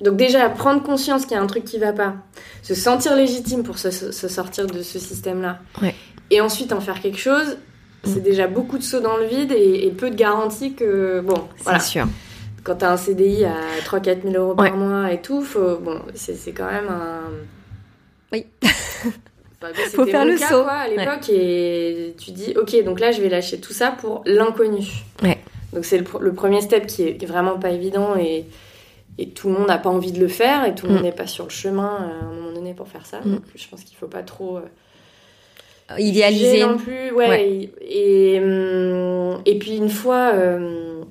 [0.00, 2.14] donc déjà, prendre conscience qu'il y a un truc qui va pas,
[2.62, 5.58] se sentir légitime pour se, sortir de ce système-là,
[6.30, 7.58] et ensuite en faire quelque chose,
[8.04, 8.22] c'est mm.
[8.22, 11.20] déjà beaucoup de sauts dans le vide et, peu de garanties que...
[11.20, 11.80] Bon, voilà.
[11.80, 12.06] sûr.
[12.64, 16.52] Quand t'as un CDI à 3-4 000 euros par mois et tout, faut, bon, c'est
[16.52, 17.22] quand même un...
[18.32, 18.46] Oui.
[19.92, 20.64] faut faire le saut.
[20.66, 24.86] à l'époque et tu dis, ok, donc là je vais lâcher tout ça pour l'inconnu.
[25.22, 25.38] Ouais.
[25.72, 28.46] Donc c'est le, le, premier step qui est vraiment pas évident et
[29.22, 30.94] et tout le monde n'a pas envie de le faire et tout le Mm.
[30.96, 33.20] monde n'est pas sur le chemin euh, à un moment donné pour faire ça.
[33.24, 33.32] Mm.
[33.32, 36.60] Donc je pense qu'il faut pas trop euh, Idéalisé.
[36.64, 37.10] non plus.
[37.12, 37.28] Ouais.
[37.28, 37.70] Ouais.
[37.82, 41.02] Et, et, hum, et puis une fois, euh,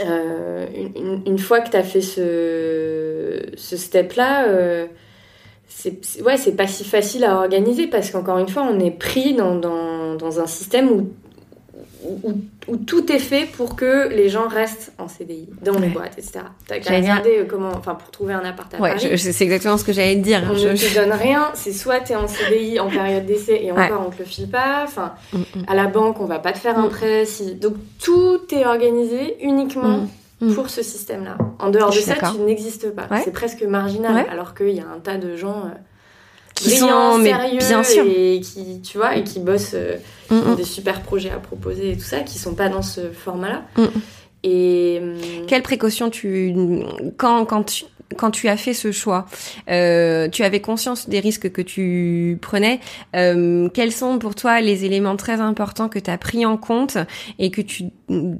[0.00, 0.66] euh,
[0.96, 4.86] une, une- fois que tu as fait ce, ce step-là, euh,
[5.68, 8.90] c'est c'est- ouais, c'est pas si facile à organiser parce qu'encore une fois, on est
[8.90, 11.10] pris dans, dans, dans un système où,
[12.04, 12.34] où, où
[12.86, 15.88] tout est fait pour que les gens restent en CDI, dans les Ouais.
[15.88, 16.40] boîtes, etc.
[16.66, 19.08] T'as qu'à dire- euh, comment, enfin, pour trouver un appart à Ouais, Paris.
[19.10, 20.42] je- je- c'est exactement ce que j'allais te dire.
[20.50, 23.60] On Je- ne te donne rien, c'est soit tu es en CDI en période d'essai
[23.64, 23.84] et Ouais.
[23.86, 25.42] encore on te le file pas, enfin Mm, mm.
[25.66, 26.90] à la banque on va pas te faire un Mm.
[26.90, 27.54] prêt, si...
[27.56, 30.06] donc tout est organisé uniquement
[30.40, 31.36] Mm, pour ce système-là.
[31.60, 34.98] En dehors de ça, tu n'existes pas, c'est presque marginal, alors qu'il y a un
[34.98, 35.68] tas de gens euh,
[36.62, 38.04] Qui brillants, sont, mais sérieux bien sûr.
[38.06, 39.96] et qui, tu vois, et qui bossent, euh,
[40.32, 40.56] Mm, qui ont mm.
[40.56, 43.62] des super projets à proposer et tout ça, qui sont pas dans ce format-là.
[43.76, 43.86] Mm.
[44.44, 45.00] Et
[45.46, 46.52] Quelles précautions tu
[47.16, 47.84] quand quand tu
[48.16, 49.26] quand tu as fait ce choix,
[49.68, 52.80] euh, tu avais conscience des risques que tu prenais.
[53.16, 56.96] Euh, quels sont pour toi les éléments très importants que tu as pris en compte
[57.38, 57.84] et que tu,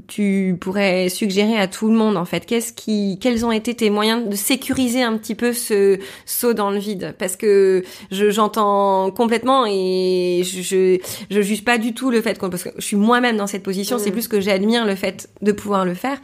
[0.06, 2.46] tu pourrais suggérer à tout le monde en fait?
[2.46, 6.70] Qu'est-ce qui, Quels ont été tes moyens de sécuriser un petit peu ce saut dans
[6.70, 7.14] le vide?
[7.18, 10.98] Parce que je j'entends complètement et je, je
[11.30, 13.62] je juge pas du tout le fait qu'on parce que je suis moi-même dans cette
[13.62, 13.98] position.
[13.98, 14.12] C'est Mm.
[14.12, 16.18] plus que j'admire le fait de pouvoir le faire.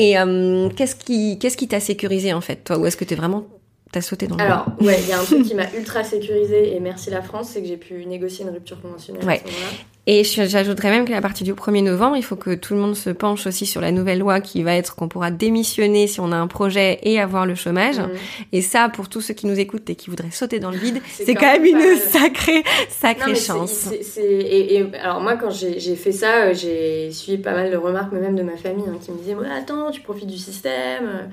[0.00, 2.78] Et euh, qu'est-ce qui qu'est-ce qui t'a sécurisé en fait toi?
[2.78, 3.44] Ou est-ce que t'es vraiment
[3.92, 6.74] t'as sauté dans le Alors, ouais, il y a un truc qui m'a ultra sécurisé
[6.76, 9.34] et merci la France, c'est que j'ai pu négocier une rupture conventionnelle Ouais.
[9.36, 9.66] à ce moment-là.
[10.06, 13.10] Et j'ajouterais même qu'à partir du 1er novembre, il faut que tout le monde se
[13.10, 16.36] penche aussi sur la nouvelle loi qui va être qu'on pourra démissionner si on a
[16.36, 17.98] un projet et avoir le chômage.
[17.98, 18.08] Mhm.
[18.52, 21.00] Et ça, pour tous ceux qui nous écoutent et qui voudraient sauter dans le vide,
[21.12, 23.90] C'est quand quand même une sacrée, Non, sacrée chance.
[24.16, 28.10] et, et alors moi quand j'ai fait ça, euh, j'ai suivi pas mal de remarques,
[28.12, 31.30] mais même de ma famille, hein, qui me disaient attends, tu profites du système.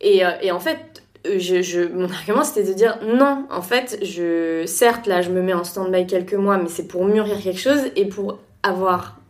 [0.00, 1.02] Et, euh, et en fait,
[1.38, 5.42] je, je- mon argument c'était de dire non, en fait, je, certes là je me
[5.42, 9.20] mets en stand-by quelques mois, mais c'est pour mûrir quelque chose et pour avoir.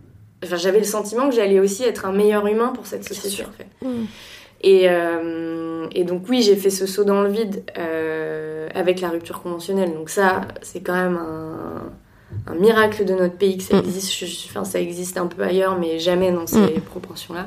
[0.44, 3.53] Enfin, j'avais le sentiment que j'allais aussi être un meilleur humain pour cette société en
[3.53, 3.66] fait.
[3.86, 4.05] Mm.
[4.62, 9.09] Et, euh, et donc oui, j'ai fait ce saut dans le vide euh, avec la
[9.11, 9.92] rupture conventionnelle.
[9.94, 13.80] Donc ça, c'est quand même un, un miracle de notre pays que ça Mm.
[13.80, 14.12] existe.
[14.12, 16.80] Je- enfin, ça existe un peu ailleurs, mais jamais dans ces Mm.
[16.90, 17.47] proportions-là.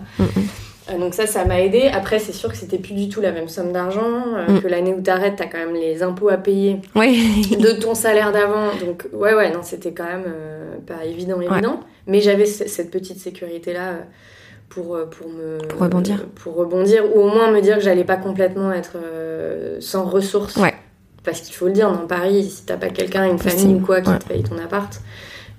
[0.92, 1.90] Euh, donc ça, ça m'a aidé.
[1.94, 4.24] Après, c'est sûr que c'était plus du tout la même somme d'argent.
[4.36, 4.62] euh, Mm.
[4.62, 7.56] Que l'année où t'arrêtes, t'as quand même les impôts à payer Oui.
[7.60, 8.68] de ton salaire d'avant.
[8.86, 11.80] Donc ouais, ouais, non, c'était quand même euh, pas évident, évident.
[12.08, 14.00] Mais j'avais ce- cette petite sécurité-là euh,
[14.70, 15.58] pour, pour me...
[15.68, 16.26] Pour rebondir.
[16.36, 18.98] pour rebondir, ou au moins me dire que j'allais pas complètement être
[19.80, 20.56] sans ressources.
[20.58, 20.74] Ouais.
[21.24, 24.02] Parce qu'il faut le dire, dans Paris, si t'as pas quelqu'un, une famille ou quoi,
[24.02, 24.20] qui ouais.
[24.20, 25.02] te paye ton appart,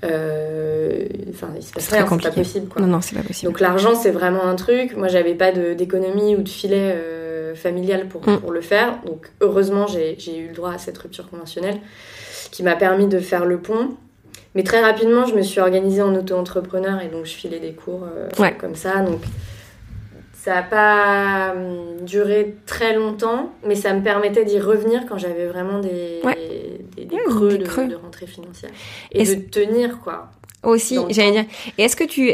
[0.05, 2.82] euh, enfin, il se passe rien, c'est pas possible, quoi.
[2.82, 3.51] Non, non, c'est pas possible.
[3.53, 4.96] Donc l'argent, c'est vraiment un truc.
[4.96, 8.38] Moi, j'avais pas d'économie ou de filet euh, familial pour, Mm.
[8.40, 8.98] pour le faire.
[9.05, 11.78] Donc heureusement, j'ai j'ai eu le droit à cette rupture conventionnelle
[12.51, 13.90] qui m'a permis de faire le pont.
[14.55, 18.03] Mais très rapidement, je me suis organisée en auto-entrepreneur et donc je filais des cours
[18.05, 18.53] euh, Ouais.
[18.59, 19.01] comme ça.
[19.03, 19.20] Donc
[20.43, 25.47] ça n'a pas hum, duré très longtemps, mais ça me permettait d'y revenir quand j'avais
[25.47, 26.34] vraiment des, Ouais.
[26.97, 27.86] des, des Ouais, creux, des de, creux.
[27.88, 28.70] de rentrée financière.
[29.12, 30.30] Et de tenir, quoi.
[30.62, 31.45] Aussi, j'allais dire.
[31.78, 32.32] Et est-ce que tu,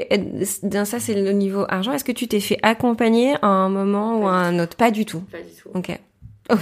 [0.65, 4.21] dans ça c'est le niveau argent, est-ce que tu t'es fait accompagner à un moment
[4.21, 4.77] ou à un autre?
[4.77, 5.21] Pas du tout.
[5.31, 5.69] Pas du tout.
[5.75, 5.97] Ok.
[6.49, 6.61] Alors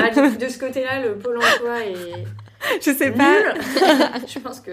[0.00, 2.24] là, de ce côté-là, le pôle emploi est
[2.80, 3.16] Je sais nul.
[4.26, 4.72] je pense que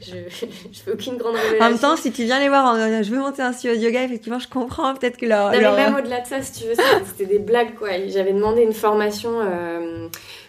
[0.00, 1.64] je, je fais aucune grande révélation.
[1.66, 3.80] En même temps, si tu viens les voir, en, je veux monter un studio de
[3.82, 5.46] yoga, effectivement, je comprends peut-être que leur.
[5.46, 7.88] Non, mais leur- même au-delà de ça, si tu veux, c'était- c'était des blagues, quoi.
[8.08, 10.08] J'avais demandé une formation euh,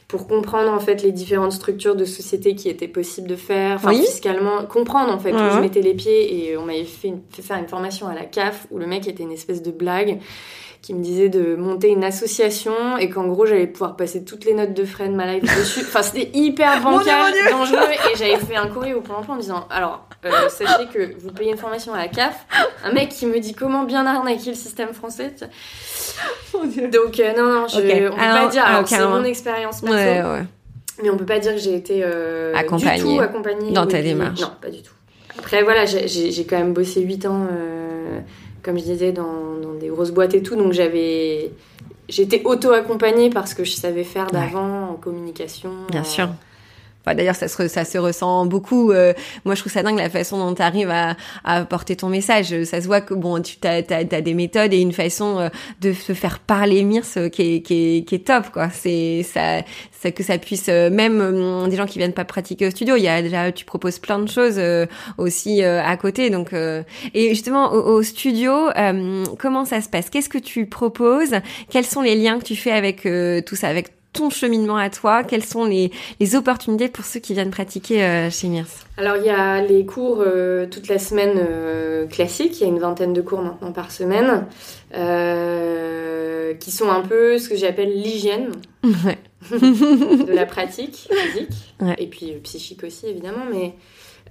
[0.10, 3.90] pour comprendre, en fait, les différentes structures de société qui étaient possibles de faire, enfin,
[3.90, 4.02] Oui.
[4.02, 6.50] fiscalement, comprendre, en fait, Ouais, où je mettais les pieds.
[6.50, 9.32] Et on m'avait fait faire une formation à la CAF, où le mec était une
[9.32, 10.20] espèce de blague
[10.84, 14.54] qui me disait de monter une association et qu'en gros j'allais pouvoir passer toutes les
[14.54, 15.80] notes de frais de ma life dessus.
[15.80, 17.80] Enfin c'était hyper bancal, dangereux
[18.14, 21.32] et j'avais fait un courrier au Pôle emploi en disant alors euh, sachez que vous
[21.32, 22.46] payez une formation à la CAF,
[22.84, 25.34] un mec qui me dit comment bien arnaquer le système français.
[26.54, 26.90] Mon Dieu.
[26.90, 28.12] Donc euh, non non, je, Ok.
[28.12, 29.12] on peut Alors, pas dire ah, alors ok, c'est alors.
[29.12, 30.44] mon expérience perso, Ouais, ouais.
[31.02, 33.02] mais on peut pas dire que j'ai été euh, Accompagnée.
[33.02, 34.42] du tout accompagnée Dans ta démarche.
[34.42, 34.92] Non, pas du tout.
[35.40, 37.48] Après voilà, j'ai- quand même bossé 8 ans
[38.64, 41.52] comme je disais dans, dans des grosses boîtes et tout, donc j'avais
[42.10, 45.72] j'étais auto-accompagnée parce que je savais faire d'avant en communication.
[45.92, 46.30] Bien en- sûr.
[47.06, 48.92] D'ailleurs, ça se, ça se ressent beaucoup.
[48.92, 52.08] Euh, moi, je trouve ça dingue la façon dont tu arrives à, à porter ton
[52.08, 52.64] message.
[52.64, 55.50] Ça se voit que bon, tu as, as, as, des méthodes et une façon euh,
[55.82, 58.70] de se faire parler Mirs euh, qui est, qui est, qui est top, quoi.
[58.70, 62.96] C'est ça, ça, que ça puisse même des gens qui viennent pas pratiquer au studio.
[62.96, 64.62] Il y a déjà, tu proposes plein de choses
[65.18, 66.30] aussi à côté.
[66.30, 68.70] Donc, et justement au, au studio,
[69.40, 70.10] comment ça se passe?
[70.10, 71.36] Qu'est-ce que tu proposes?
[71.70, 73.08] Quels sont les liens que tu fais avec
[73.46, 75.24] tout ça, avec ton cheminement à toi?
[75.24, 79.26] Quelles sont les, les opportunités pour ceux qui viennent pratiquer euh, chez Mirs Alors, il
[79.26, 82.62] y a les cours euh, toute la semaine euh, classiques.
[82.62, 84.46] Il y a une vingtaine de cours maintenant par semaine
[86.60, 88.52] qui sont un peu ce que j'appelle l'hygiène
[88.84, 93.46] de la pratique physique et puis psychique aussi, évidemment.
[93.52, 93.74] Mais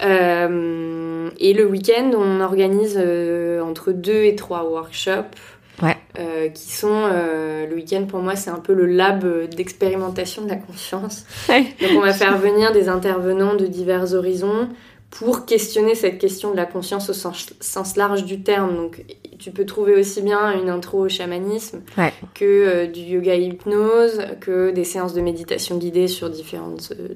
[0.00, 5.36] et le week-end, on organise entre deux et trois workshops
[5.82, 5.96] ouais.
[6.18, 10.48] euh, qui sont euh, le week-end pour moi c'est un peu le lab d'expérimentation de
[10.48, 11.24] la conscience.
[11.48, 14.68] Donc on va faire venir des intervenants de divers horizons
[15.12, 18.74] pour questionner cette question de la conscience au sens, sens large du terme.
[18.74, 19.04] Donc
[19.38, 22.12] tu peux trouver aussi bien une intro au chamanisme ouais.
[22.34, 27.08] que euh, du yoga et hypnose, que des séances de méditation guidée sur différents euh,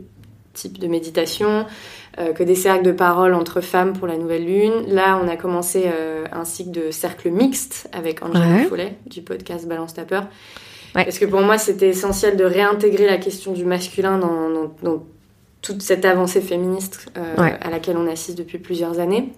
[0.57, 1.67] types de méditation,
[2.19, 4.85] euh, que des cercles de parole entre femmes pour la nouvelle lune.
[4.89, 8.65] Là, on a commencé euh, un cycle de cercle mixte avec Angèle ouais.
[8.65, 10.27] Follet du podcast Balance ta peur.
[10.95, 11.05] Ouais.
[11.05, 15.05] Parce que pour moi, c'était essentiel de réintégrer la question du masculin dans, dans, dans
[15.63, 17.57] toute cette avancée féministe euh, ouais.
[17.61, 19.33] à laquelle on assiste depuis plusieurs années.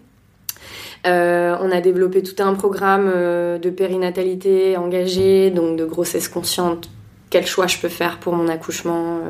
[1.06, 6.90] Euh, on a développé tout un programme euh, de périnatalité engagée, donc de grossesse consciente,
[7.30, 9.20] quel choix je peux faire pour mon accouchement.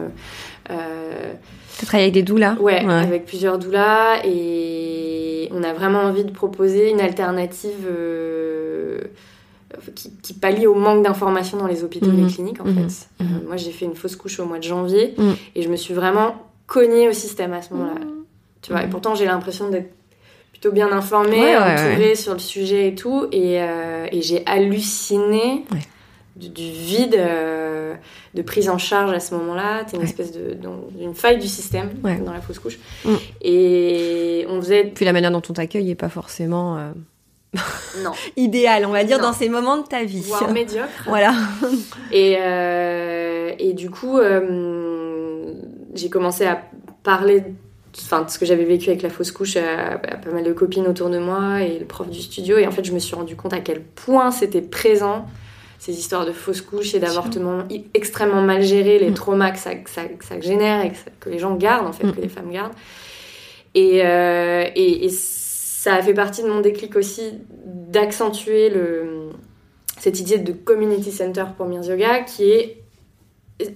[0.70, 1.32] Euh,
[1.78, 6.24] tu travailles avec des doulas ouais, ouais, avec plusieurs doulas et on a vraiment envie
[6.24, 8.98] de proposer une alternative euh,
[9.94, 12.18] qui, qui, pallie au manque d'informations dans les hôpitaux Mhm.
[12.18, 12.88] et les cliniques en Mhm.
[12.88, 13.08] fait.
[13.20, 15.36] Euh, moi j'ai fait une fausse couche au mois de janvier Mhm.
[15.54, 16.34] et je me suis vraiment
[16.66, 18.00] cognée au système à ce moment-là.
[18.62, 18.90] Tu vois, et Mhm.
[18.90, 19.90] pourtant j'ai l'impression d'être
[20.52, 25.64] plutôt bien informée, Ouais, entourée sur le sujet et tout et, euh, et j'ai halluciné.
[26.38, 27.94] Du, du vide euh,
[28.34, 29.84] de prise en charge à ce moment-là.
[29.84, 30.08] T'es une Ouais.
[30.08, 32.18] espèce de dans une faille du système Ouais.
[32.18, 32.78] dans la fausse couche.
[33.04, 33.14] Mm.
[33.42, 36.90] Et on faisait Puis la manière dont on t'accueille est pas forcément euh,
[38.04, 39.24] non, idéale, on va dire, Non.
[39.28, 40.20] dans ces moments de ta vie.
[40.20, 40.88] voire médiocre.
[41.06, 41.32] Voilà.
[42.12, 45.54] Et, euh, et du coup, euh,
[45.94, 46.62] j'ai commencé à
[47.02, 47.42] parler
[47.96, 50.52] enfin, de ce que j'avais vécu avec la fausse couche à, à pas mal de
[50.52, 52.58] copines autour de moi et le prof du studio.
[52.58, 55.26] Et en fait, je me suis rendu compte à quel point c'était présent,
[55.78, 59.14] ces histoires de fausse couche et d'avortement i- extrêmement mal gérés, les Mm.
[59.14, 61.86] traumas que ça, que ça, que ça génère et que, ça- que les gens gardent,
[61.86, 62.12] en fait, Mm.
[62.12, 62.72] que les femmes gardent.
[63.74, 69.30] Et, euh, et, et ça a fait partie de mon déclic aussi d'accentuer le,
[70.00, 72.82] cette idée de community center pour Mirs Yoga qui est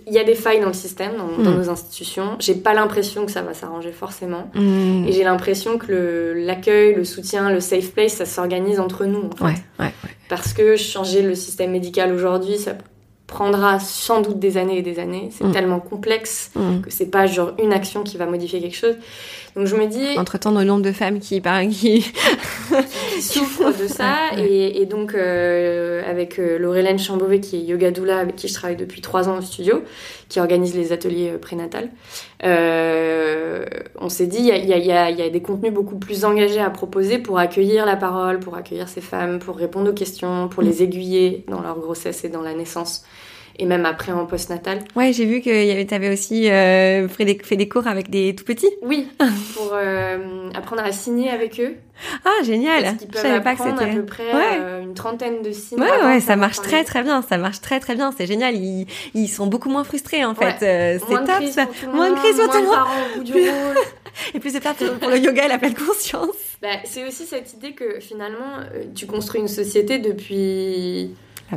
[0.06, 1.56] il y a des failles dans le système, dans, dans Mm.
[1.58, 2.36] nos institutions.
[2.38, 4.48] J'ai pas l'impression que ça va s'arranger forcément.
[4.54, 5.06] Mmh.
[5.08, 9.28] Et j'ai l'impression que le- l'accueil, le, soutien, le safe place, ça s'organise entre nous.
[9.32, 9.44] En fait.
[9.44, 10.10] Ouais, ouais, ouais.
[10.28, 12.74] Parce que changer le système médical aujourd'hui, ça
[13.32, 15.30] prendra sans doute des années et des années.
[15.32, 15.52] C'est Mm.
[15.52, 16.80] tellement complexe Mmh.
[16.82, 18.96] que c'est pas genre une action qui va modifier quelque chose.
[19.56, 22.10] Donc je me dis, Entre temps, le nombre de femmes qui, par qui,
[23.10, 24.14] qui souffrent de ça.
[24.36, 24.46] Ouais.
[24.48, 28.54] Et, et donc, euh, avec euh, Laurelène Chambové, qui est yoga doula, avec qui je
[28.54, 29.82] travaille depuis trois ans au studio,
[30.30, 31.90] qui organise les ateliers euh, prénatales,
[32.44, 33.64] euh,
[33.98, 35.72] on s'est dit, il y a, y, a, y, a, il y a des contenus
[35.72, 39.90] beaucoup plus engagés à proposer pour accueillir la parole, pour accueillir ces femmes, pour répondre
[39.90, 43.04] aux questions, pour les aiguiller dans leur grossesse et dans la naissance.
[43.58, 44.78] Et même après en postnatal.
[44.96, 48.34] Ouais, j'ai vu que tu avais aussi euh, fait, des, fait des cours avec des
[48.34, 48.70] tout petits.
[48.82, 49.08] Oui,
[49.54, 51.76] pour euh, apprendre à signer avec eux.
[52.24, 52.82] Ah, génial.
[52.82, 54.58] Parce qu'ils peuvent savais pas que apprendre à peu près Ouais.
[54.58, 55.78] euh, une trentaine de signes.
[55.78, 58.56] Ouais, ouais, ça marche très très bien, ça marche très très bien, c'est génial.
[58.56, 60.64] Ils, ils sont beaucoup moins frustrés en fait.
[60.64, 60.98] Ouais.
[61.06, 61.66] C'est top crise ça.
[61.66, 63.76] pour tout le Moins de crise pour tout le monde.
[64.34, 66.28] Et plus de place pour, le yoga et la pleine conscience.
[66.62, 68.60] Bah, c'est aussi cette idée que finalement,
[68.94, 71.10] tu construis une société depuis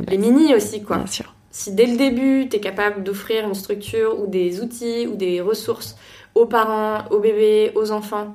[0.08, 0.96] les mini aussi, quoi.
[0.96, 1.35] Bien sûr.
[1.58, 5.40] Si dès le début, tu es capable d'offrir une structure ou des outils ou des
[5.40, 5.96] ressources
[6.34, 8.34] aux parents, aux bébés, aux enfants,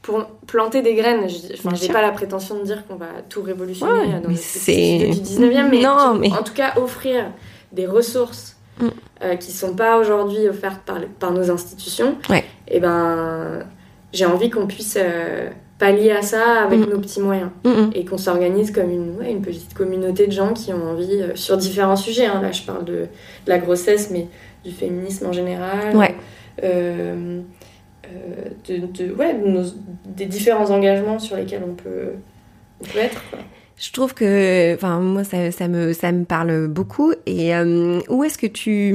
[0.00, 1.92] pour planter des graines, je enfin, Bien j'ai sûr.
[1.92, 5.82] pas la prétention de dire qu'on va tout révolutionner Ouais, dans les du 19e, mais,
[5.82, 7.32] Non, mais- en tout cas offrir
[7.72, 8.86] des ressources Mm.
[9.22, 10.80] euh, qui sont pas aujourd'hui offertes
[11.20, 12.44] par, nos institutions, Ouais.
[12.66, 13.60] et ben
[14.14, 16.90] j'ai envie qu'on puisse euh, pallier à ça avec Mm.
[16.90, 17.90] nos petits moyens Mm, mm.
[17.94, 21.34] et qu'on s'organise comme une, ouais, une petite communauté de gens qui ont envie, euh,
[21.34, 22.40] sur différents sujets, hein.
[22.42, 23.06] là je parle de, de
[23.48, 24.28] la grossesse, mais
[24.64, 26.14] du féminisme en général, Ouais.
[26.62, 27.40] euh,
[28.06, 28.08] euh,
[28.68, 29.64] de, de- ouais, nos-
[30.06, 32.12] des différents engagements sur lesquels on peut,
[32.80, 33.20] on peut être.
[33.30, 33.40] quoi.
[33.76, 37.12] Je trouve que, enfin, moi, ça, ça, me, ça me parle beaucoup.
[37.26, 38.94] Et euh, où est-ce que tu,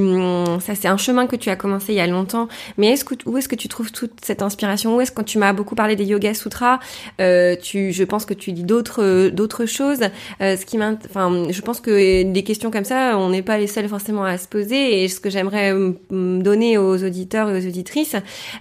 [0.61, 2.47] ça, c'est un chemin que tu as commencé il y a longtemps.
[2.77, 4.95] Mais est-ce que, où est-ce que tu trouves toute cette inspiration?
[4.95, 6.79] Où est-ce quand tu m'as beaucoup parlé des Yoga Sutras,
[7.19, 9.99] euh, tu, je pense que tu dis d'autres, d'autres choses.
[10.41, 13.67] Euh, ce qui enfin, je pense que des questions comme ça, on n'est pas les
[13.67, 15.03] seuls forcément à se poser.
[15.03, 15.73] Et ce que j'aimerais
[16.09, 18.15] donner aux auditeurs et aux auditrices,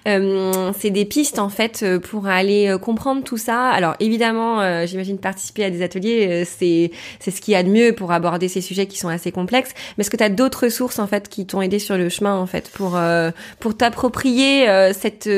[0.08, 3.68] euh, c'est des pistes en fait pour aller comprendre tout ça.
[3.68, 6.90] Alors évidemment, j'imagine participer à des ateliers euh, c'est
[7.20, 9.72] c'est ce qu'il y a de mieux pour aborder ces sujets qui sont assez complexes.
[9.96, 12.34] Mais est-ce que tu as d'autres sources en fait qui t'ont aidé sur le chemin
[12.36, 13.30] en fait pour euh,
[13.60, 15.28] pour t'approprier euh, cette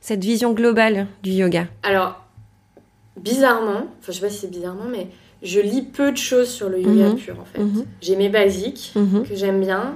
[0.00, 1.66] cette vision globale du yoga?
[1.82, 2.24] Alors
[3.16, 5.08] bizarrement, enfin je sais pas si c'est bizarrement, mais
[5.42, 7.16] je lis peu de choses sur le yoga mhm.
[7.16, 7.60] pur en fait.
[7.60, 7.84] Mhm.
[8.00, 9.24] J'ai mes basiques mhm.
[9.28, 9.94] que j'aime bien.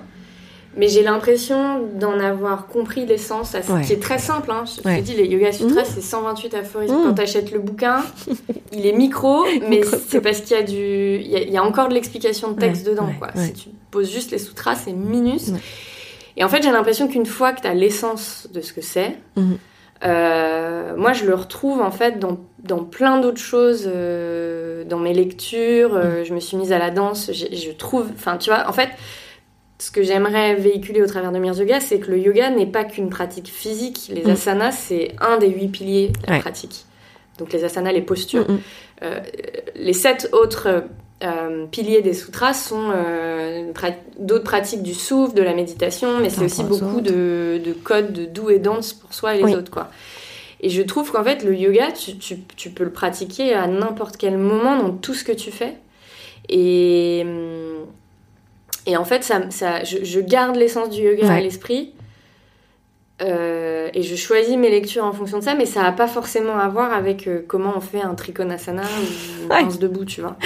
[0.77, 3.55] Mais j'ai l'impression d'en avoir compris l'essence,
[3.87, 4.51] qui est très simple.
[4.51, 4.65] Hein.
[4.65, 5.95] Je te dis, les Yoga Sutras, mmh.
[5.95, 6.95] c'est 128 aphorismes.
[6.95, 7.05] Mmh.
[7.05, 8.03] Quand tu achètes le bouquin,
[8.73, 11.95] il est micro, mais c'est parce qu'il y a du, il y a, encore de
[11.95, 13.11] l'explication de texte dedans.
[13.19, 13.29] quoi.
[13.35, 15.53] Si tu poses juste les sutras, c'est minus.
[16.39, 19.19] Et en fait, j'ai l'impression qu'une fois que tu as l'essence de ce que c'est,
[19.37, 19.53] mmh.
[20.05, 25.13] euh, moi, je le retrouve en fait dans, dans plein d'autres choses, euh, dans mes
[25.13, 25.95] lectures.
[25.95, 27.31] Euh, je me suis mise à la danse.
[27.31, 28.89] Je trouve, enfin, tu vois, en fait
[29.83, 32.85] ce que j'aimerais véhiculer au travers de Mir Yoga, c'est que le yoga n'est pas
[32.85, 34.09] qu'une pratique physique.
[34.15, 34.31] Les mm.
[34.31, 36.85] asanas, c'est un des huit piliers de la pratique.
[37.39, 38.49] Donc les asanas, les postures.
[38.49, 38.61] Mm, mm.
[39.03, 39.21] Euh,
[39.75, 40.85] les sept autres
[41.25, 43.73] euh, piliers des sutras sont euh,
[44.21, 48.51] d'autres pratiques du souffle, de la méditation, mais c'est aussi beaucoup de, codes de doux
[48.51, 49.73] et danse pour soi et les autres.
[49.73, 49.91] quoi.
[50.61, 54.39] Et je trouve qu'en fait, le yoga, tu, tu, peux le pratiquer à n'importe quel
[54.39, 55.75] moment dans tout ce que tu fais.
[56.49, 57.87] Et hum,
[58.87, 61.93] et en fait, ça, ça, je, garde l'essence du yoga à l'esprit.
[63.21, 66.59] Euh, et je choisis mes lectures en fonction de ça, mais ça n'a pas forcément
[66.59, 70.37] à voir avec euh, comment on fait un trikonasana ou une danse debout, tu vois.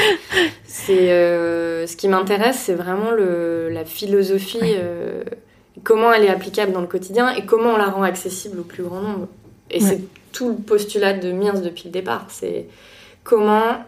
[0.64, 4.74] C'est euh, ce qui m'intéresse, c'est vraiment le, la philosophie,
[5.84, 8.82] comment elle est applicable dans le quotidien et comment on la rend accessible au plus
[8.82, 9.28] grand nombre.
[9.70, 10.00] Et c'est
[10.32, 12.26] tout le postulat de Mirs depuis le départ.
[12.28, 12.66] C'est
[13.24, 13.84] comment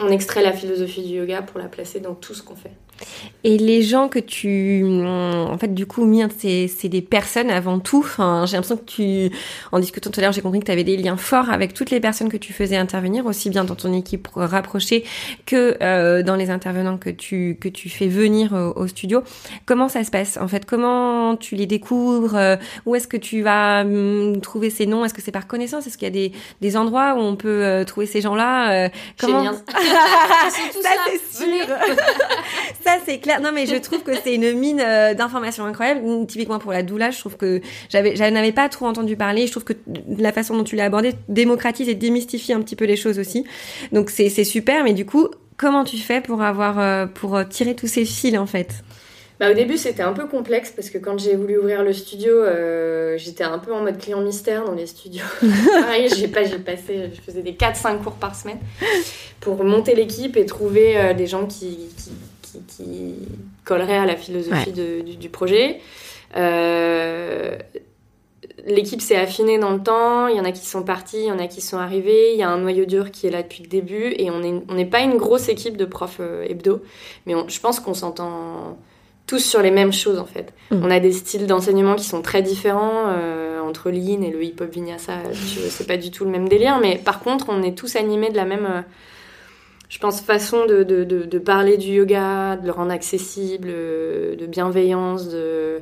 [0.00, 2.72] on extrait la philosophie du yoga pour la placer dans tout ce qu'on fait.
[3.46, 7.98] Et les gens que tu, en fait, du coup, Myrte, c'est des personnes avant tout.
[7.98, 9.30] Enfin, j'ai l'impression que tu,
[9.70, 11.90] en discutant tout à l'heure, j'ai compris que tu avais des liens forts avec toutes
[11.90, 15.04] les personnes que tu faisais intervenir, aussi bien dans ton équipe rapprochée
[15.44, 19.22] que euh, dans les intervenants que tu que tu fais venir au, studio.
[19.66, 22.36] Comment ça se passe En fait, comment tu les découvres?
[22.36, 25.04] Euh, Où est-ce que tu vas hum, trouver ces noms?
[25.04, 25.86] Est-ce que c'est par connaissance?
[25.86, 26.32] Est-ce qu'il y a des,
[26.62, 28.88] des endroits où on peut euh, trouver ces gens-là?
[29.18, 31.66] Comment Ça, c'est sûr.
[32.84, 33.40] ça c'est clair.
[33.40, 36.26] Non mais je trouve que c'est une mine euh, d'informations incroyables.
[36.26, 39.46] Typiquement pour la doula, je trouve que j'avais, j'en avais pas trop entendu parler.
[39.46, 39.72] Je trouve que
[40.18, 43.44] la façon dont tu l'as abordé démocratise et démystifie un petit peu les choses aussi.
[43.92, 44.84] Donc c'est c'est super.
[44.84, 48.36] Mais du coup, comment tu fais pour avoir euh, pour euh, tirer tous ces fils
[48.36, 48.84] en fait?
[49.40, 52.30] Bah, au début, c'était un peu complexe parce que quand j'ai voulu ouvrir le studio,
[53.16, 55.24] j'étais un peu en mode client mystère dans les studios.
[55.80, 58.60] Pareil, j'ai pas, j'ai passé, je faisais des 4-5 cours par semaine
[59.40, 61.90] pour monter l'équipe et trouver des gens qui,
[62.66, 63.14] qui,
[63.64, 65.80] collerait à la philosophie du, projet.
[66.36, 67.56] Euh,
[68.66, 71.32] l'équipe s'est affinée dans le temps, il y en a qui sont partis, il y
[71.32, 73.62] en a qui sont arrivés, il y a un noyau dur qui est là depuis
[73.62, 76.82] le début, et on n'est on pas une grosse équipe de profs euh, hebdo,
[77.26, 78.78] mais je pense qu'on s'entend
[79.26, 80.52] tous sur les mêmes choses en fait.
[80.70, 80.84] Mm.
[80.84, 84.70] On a des styles d'enseignement qui sont très différents euh, entre Lean et le hip-hop
[84.70, 88.30] vinyasa, c'est pas du tout le même délire, mais par contre on est tous animés
[88.30, 88.84] de la même
[89.94, 94.44] je pense, façon de, de, de, parler du yoga, de le rendre accessible, euh, de
[94.44, 95.36] bienveillance, de...
[95.36, 95.78] Euh,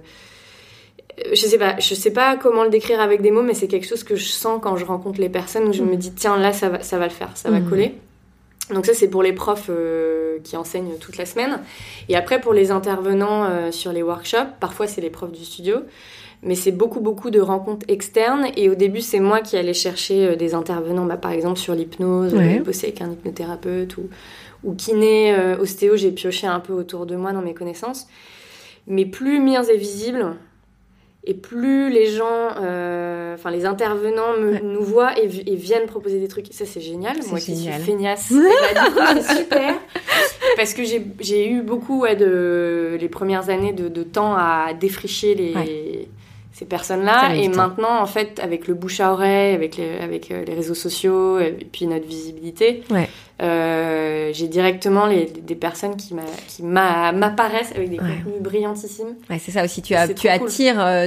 [1.33, 3.87] je sais pas, je sais pas comment le décrire avec des mots, mais c'est quelque
[3.87, 6.53] chose que je sens quand je rencontre les personnes où je me dis tiens là
[6.53, 7.71] ça va, ça va le faire, ça va mm.
[7.71, 7.95] coller.
[8.75, 11.61] Donc ça c'est pour les profs euh, qui enseignent toute la semaine.
[12.11, 15.77] Et après pour les intervenants sur les workshops, parfois c'est les profs du studio
[16.43, 18.47] mais c'est beaucoup beaucoup de rencontres externes.
[18.57, 21.07] Et au début c'est moi qui allais chercher euh, des intervenants.
[21.07, 22.61] Bah, par exemple sur l'hypnose ouais.
[22.61, 24.09] bosser avec un hypnothérapeute ou,
[24.65, 25.97] ou kiné euh, ostéo.
[25.97, 28.09] J'ai pioché un peu autour de moi dans mes connaissances.
[28.87, 30.35] Mais plus Mirs est visible
[31.25, 36.49] et plus les gens euh, enfin les intervenants nous voient et, viennent proposer des trucs.
[36.51, 37.17] Ça c'est génial.
[37.31, 38.33] Moi qui suis feignasse.
[39.21, 39.75] C'est super.
[40.57, 46.09] Parce que j'ai eu beaucoup de les premières années de, de temps à défricher les
[46.53, 47.35] ces personnes-là.
[47.35, 50.75] Et maintenant, en fait, avec le bouche à oreille, avec les, avec euh, les réseaux
[50.75, 52.83] sociaux, et puis notre visibilité,
[53.41, 56.15] j'ai directement les, des personnes qui
[56.63, 59.15] m'apparaissent avec des contenus brillantissimes.
[59.29, 59.83] Ouais, c'est ça aussi.
[59.83, 60.81] Tu, as, tu attires.
[60.81, 61.07] Euh,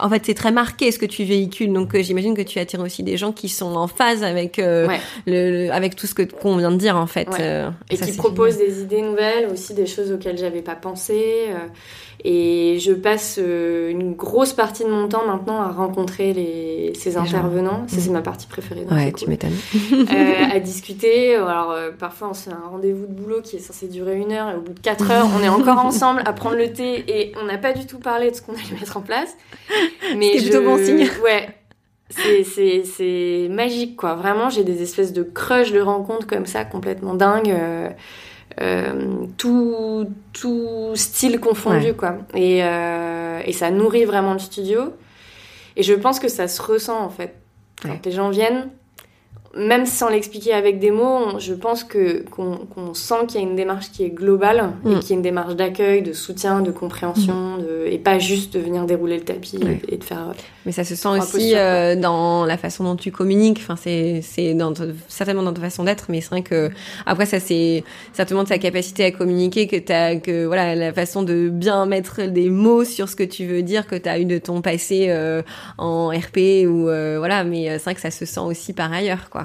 [0.00, 1.72] en fait, c'est très marqué ce que tu véhicules.
[1.72, 5.70] Donc, euh, j'imagine que tu attires aussi des gens qui sont en phase avec le,
[5.72, 7.28] avec tout ce qu'on vient de dire en fait.
[7.90, 11.48] et qui proposent des idées nouvelles, aussi des choses auxquelles j'avais pas pensé.
[12.26, 17.18] Et je passe euh, une grosse partie de mon temps maintenant à rencontrer les, ces
[17.18, 17.84] intervenants.
[17.86, 18.86] Ça, c'est ma partie préférée.
[18.90, 19.52] Ouais, tu m'étonnes.
[19.92, 21.34] euh, à discuter.
[21.34, 24.32] Alors, euh, parfois, on se fait un rendez-vous de boulot qui est censé durer une
[24.32, 27.04] heure et au bout de quatre heures, on est encore ensemble à prendre le thé
[27.08, 29.36] et on n'a pas du tout parlé de ce qu'on allait mettre en place.
[30.16, 31.08] Mais c'est plutôt bon signe.
[31.22, 31.48] Ouais.
[32.10, 34.14] C'est magique, quoi.
[34.14, 37.50] Vraiment, j'ai des espèces de crush de rencontres comme ça, complètement dingues.
[37.50, 37.88] Euh,
[38.60, 42.18] euh, tout, tout style confondu, quoi.
[42.34, 44.92] Et, et ça nourrit vraiment le studio.
[45.76, 47.34] Et je pense que ça se ressent, en fait.
[47.82, 48.70] Quand les gens viennent,
[49.56, 53.56] même sans l'expliquer avec des mots, je pense que qu'on sent qu'il y a une
[53.56, 54.98] démarche qui est globale et mm.
[55.00, 57.86] qu'il y a une démarche d'accueil, de soutien, de compréhension, mm.
[57.86, 60.34] et pas juste de venir dérouler le tapis et, de faire.
[60.66, 63.58] Mais ça se sent aussi euh, dans la façon dont tu communiques.
[63.60, 64.56] Enfin, c'est c'est
[65.08, 66.70] certainement dans ta façon d'être, mais c'est vrai que
[67.06, 71.22] après ça c'est certainement de sa capacité à communiquer que t'as que voilà la façon
[71.22, 74.24] de bien mettre des mots sur ce que tu veux dire que tu as eu
[74.24, 75.42] de ton passé euh,
[75.78, 77.44] en RP ou euh, voilà.
[77.44, 79.43] Mais c'est vrai que ça se sent aussi par ailleurs quoi.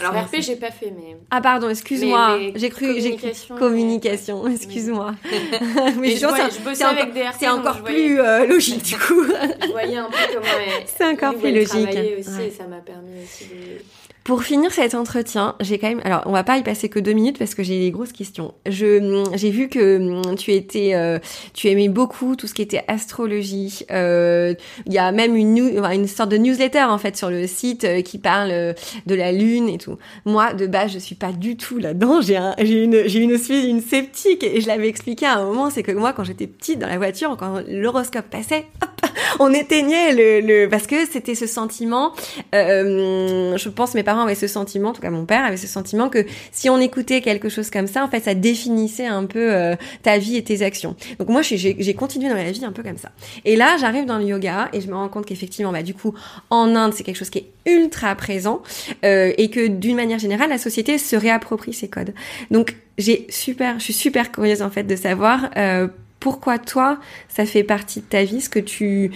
[0.00, 1.16] Alors RP, j'ai pas fait, mais.
[1.30, 2.38] Ah pardon, excuse-moi.
[2.54, 3.56] J'ai cru, communication.
[3.56, 5.14] Communication, excuse-moi.
[5.98, 7.36] mais, je, bossais avec des RP.
[7.38, 9.24] C'est encore plus euh, logique du coup.
[9.24, 10.46] je voyais un peu comment.
[10.86, 11.98] C'est encore plus logique.
[12.18, 13.82] aussi, et ça m'a permis aussi de
[14.24, 17.12] pour finir cet entretien, j'ai quand même, alors on va pas y passer que deux
[17.12, 18.52] minutes parce que j'ai des grosses questions.
[18.66, 21.18] Je, j'ai vu que hum, tu étais, euh,
[21.54, 23.86] tu aimais beaucoup tout ce qui était astrologie.
[23.90, 24.54] Euh,
[24.86, 28.02] il y a même une, une sorte de newsletter en fait sur le site euh,
[28.02, 28.74] qui parle
[29.06, 29.96] de la lune et tout.
[30.26, 32.20] Moi, de base, je suis pas du tout là-dedans.
[32.20, 35.70] J'ai un, j'ai une, j'ai une, une sceptique et je l'avais expliqué à un moment,
[35.70, 40.12] c'est que moi, quand j'étais petite dans la voiture, quand l'horoscope passait, hop, on éteignait
[40.12, 42.12] le, le, parce que c'était ce sentiment.
[42.52, 46.08] Je pense mes parents avaient ce sentiment, en tout cas mon père avait ce sentiment
[46.08, 49.76] que si on écoutait quelque chose comme ça, en fait, ça définissait un peu euh,
[50.02, 50.96] ta vie et tes actions.
[51.20, 53.12] Donc moi, j'ai continué dans la vie un peu comme ça.
[53.44, 56.12] Et là, j'arrive dans le yoga et je me rends compte qu'effectivement, bah du coup,
[56.50, 58.62] en Inde, c'est quelque chose qui est ultra présent
[59.04, 62.12] euh, et que d'une manière générale, la société se réapproprie ces codes.
[62.50, 65.86] Donc j'ai super, je suis super curieuse en fait de savoir euh,
[66.18, 66.98] pourquoi toi,
[67.28, 69.12] ça fait partie de ta vie, ce que tu...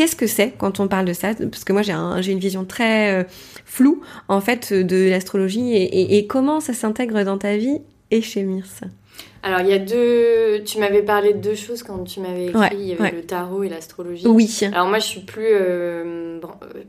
[0.00, 1.34] Qu'est-ce que c'est quand on parle de ça?
[1.34, 3.24] Parce que moi, j'ai un, une vision très euh,
[3.66, 8.80] floue, en fait, de l'astrologie et, comment ça s'intègre dans ta vie et chez Mirce.
[9.42, 10.62] Alors, il y a deux.
[10.64, 12.76] Tu m'avais parlé de deux choses quand tu m'avais écrit.
[12.76, 14.26] il y avait le tarot et l'astrologie.
[14.26, 14.50] Oui.
[14.72, 15.48] Alors, moi, je suis plus.
[15.48, 16.40] Euh,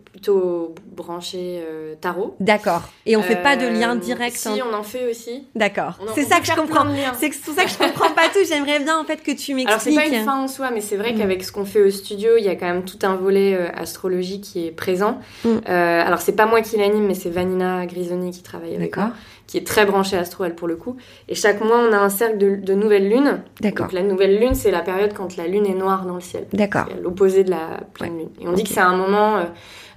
[0.06, 2.36] plutôt branchée euh, tarot.
[2.40, 2.84] D'accord.
[3.06, 4.36] Et on fait pas de lien euh, direct.
[4.36, 5.48] Si, on en fait aussi.
[5.56, 5.98] D'accord.
[6.16, 6.86] C'est ça que je comprends.
[7.18, 8.40] C'est pour ça que je comprends pas tout.
[8.48, 9.68] J'aimerais bien, en fait, que tu m'expliques.
[9.68, 11.18] Alors, c'est pas une fin en soi, mais c'est vrai mm.
[11.18, 14.42] qu'avec ce qu'on fait au studio, il y a quand même tout un volet astrologie
[14.42, 15.20] qui est présent.
[15.46, 15.60] Mm.
[15.68, 19.12] alors, c'est pas moi qui l'anime, mais c'est Vanina Grisoni qui travaille avec moi
[19.52, 20.96] qui est très branchée astro, elle, pour le coup.
[21.28, 23.42] Et chaque mois, on a un cercle de, de nouvelle lune.
[23.60, 23.88] D'accord.
[23.88, 26.48] Donc, la nouvelle lune, c'est la période quand la lune est noire dans le ciel.
[26.54, 26.86] D'accord.
[27.04, 28.30] L'opposé de la pleine lune.
[28.40, 29.40] Et on dit que c'est un moment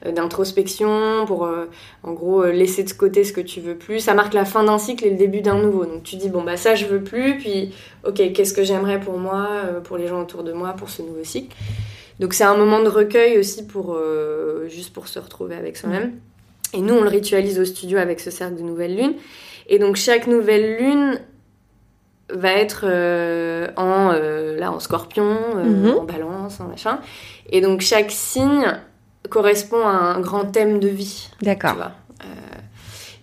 [0.04, 1.66] euh, d'introspection pour, euh,
[2.02, 4.00] en gros, euh, laisser de côté ce que tu veux plus.
[4.00, 5.84] Ça marque la fin d'un cycle et le début d'un nouveau.
[5.84, 7.38] Donc, tu dis, bon, bah, ça, je veux plus.
[7.38, 7.72] Puis,
[8.04, 9.46] ok, qu'est-ce que j'aimerais pour moi,
[9.84, 11.54] pour les gens autour de moi, pour ce nouveau cycle?
[12.18, 13.96] Donc, c'est un moment de recueil aussi pour,
[14.66, 16.14] juste pour se retrouver avec soi-même.
[16.74, 19.14] Et nous, on le ritualise au studio avec ce cercle de nouvelle lune.
[19.68, 21.20] Et donc chaque nouvelle lune
[22.30, 25.98] va être euh, en euh, là en scorpion, euh, mhm.
[25.98, 26.98] en balance, en machin.
[27.50, 28.66] Et donc chaque signe
[29.30, 31.30] correspond à un grand thème de vie.
[31.42, 31.90] D'accord.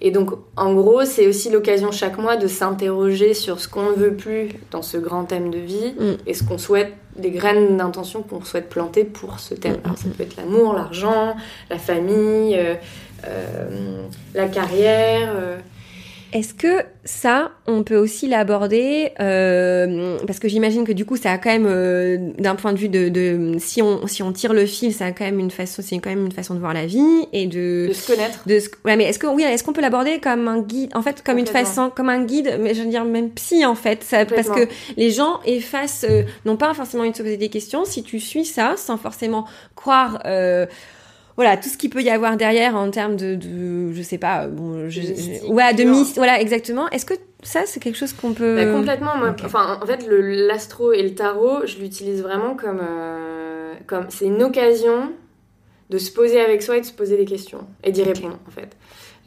[0.04, 3.95] Et donc, en gros, c'est aussi l'occasion chaque mois de s'interroger sur ce qu'on ne
[3.95, 6.14] veut plus dans ce grand thème de vie mm.
[6.26, 9.74] et ce qu'on souhaite, des graines d'intention qu'on souhaite planter pour ce thème.
[9.74, 11.36] Mm, Alors, ça peut être l'amour, l'argent,
[11.70, 12.60] la famille,
[14.34, 15.59] la carrière.
[16.34, 21.34] Est-ce que ça, on peut aussi l'aborder euh, parce que j'imagine que du coup, ça
[21.34, 24.53] a quand même, euh, d'un point de vue de, de, si on si on tire
[24.53, 26.74] le fil, ça a quand même une façon, c'est quand même une façon de voir
[26.74, 28.47] la vie et de de se connaître.
[28.47, 31.22] De ouais, mais est-ce que oui, est-ce qu'on peut l'aborder comme un guide, en fait,
[31.22, 34.26] comme une façon, comme un guide, mais je veux dire même psy en fait, ça,
[34.26, 38.03] parce que les gens effacent, euh, non pas forcément une se poser des questions, si
[38.03, 39.45] tu suis ça sans forcément
[39.76, 40.22] croire.
[41.41, 44.47] Voilà tout ce qu'il peut y avoir derrière en termes de, de je sais pas
[44.47, 45.01] bon je,
[45.47, 46.87] ouais de mis voilà exactement.
[46.89, 50.93] Est-ce que ça c'est quelque chose qu'on peut bah, complètement moi, enfin en fait l'astro
[50.93, 55.11] et le tarot je l'utilise vraiment comme euh, comme c'est une occasion
[55.89, 58.51] de se poser avec soi et de se poser des questions et d'y répondre en
[58.51, 58.69] fait.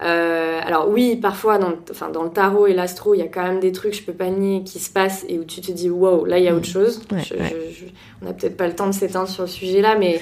[0.02, 3.42] Euh, alors oui, parfois dans, enfin, dans le tarot et l'astro, il y a quand
[3.44, 5.88] même des trucs, je peux pas nier, qui se passent et où tu te dis
[5.88, 7.00] wow, là il y a autre chose.
[7.12, 7.56] Ouais, Je- ouais.
[7.70, 7.84] je- je-
[8.20, 10.20] on n'a peut-être pas le temps de s'éteindre sur le sujet là, mais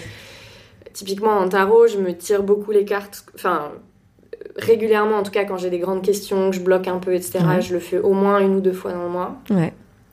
[0.93, 3.71] typiquement en tarot, je me tire beaucoup les cartes, enfin
[4.57, 7.39] régulièrement en tout cas quand j'ai des grandes questions, que je bloque un peu, etc.
[7.47, 7.61] Ouais.
[7.63, 9.73] Je le fais au moins une ou deux fois dans le mois Ouais.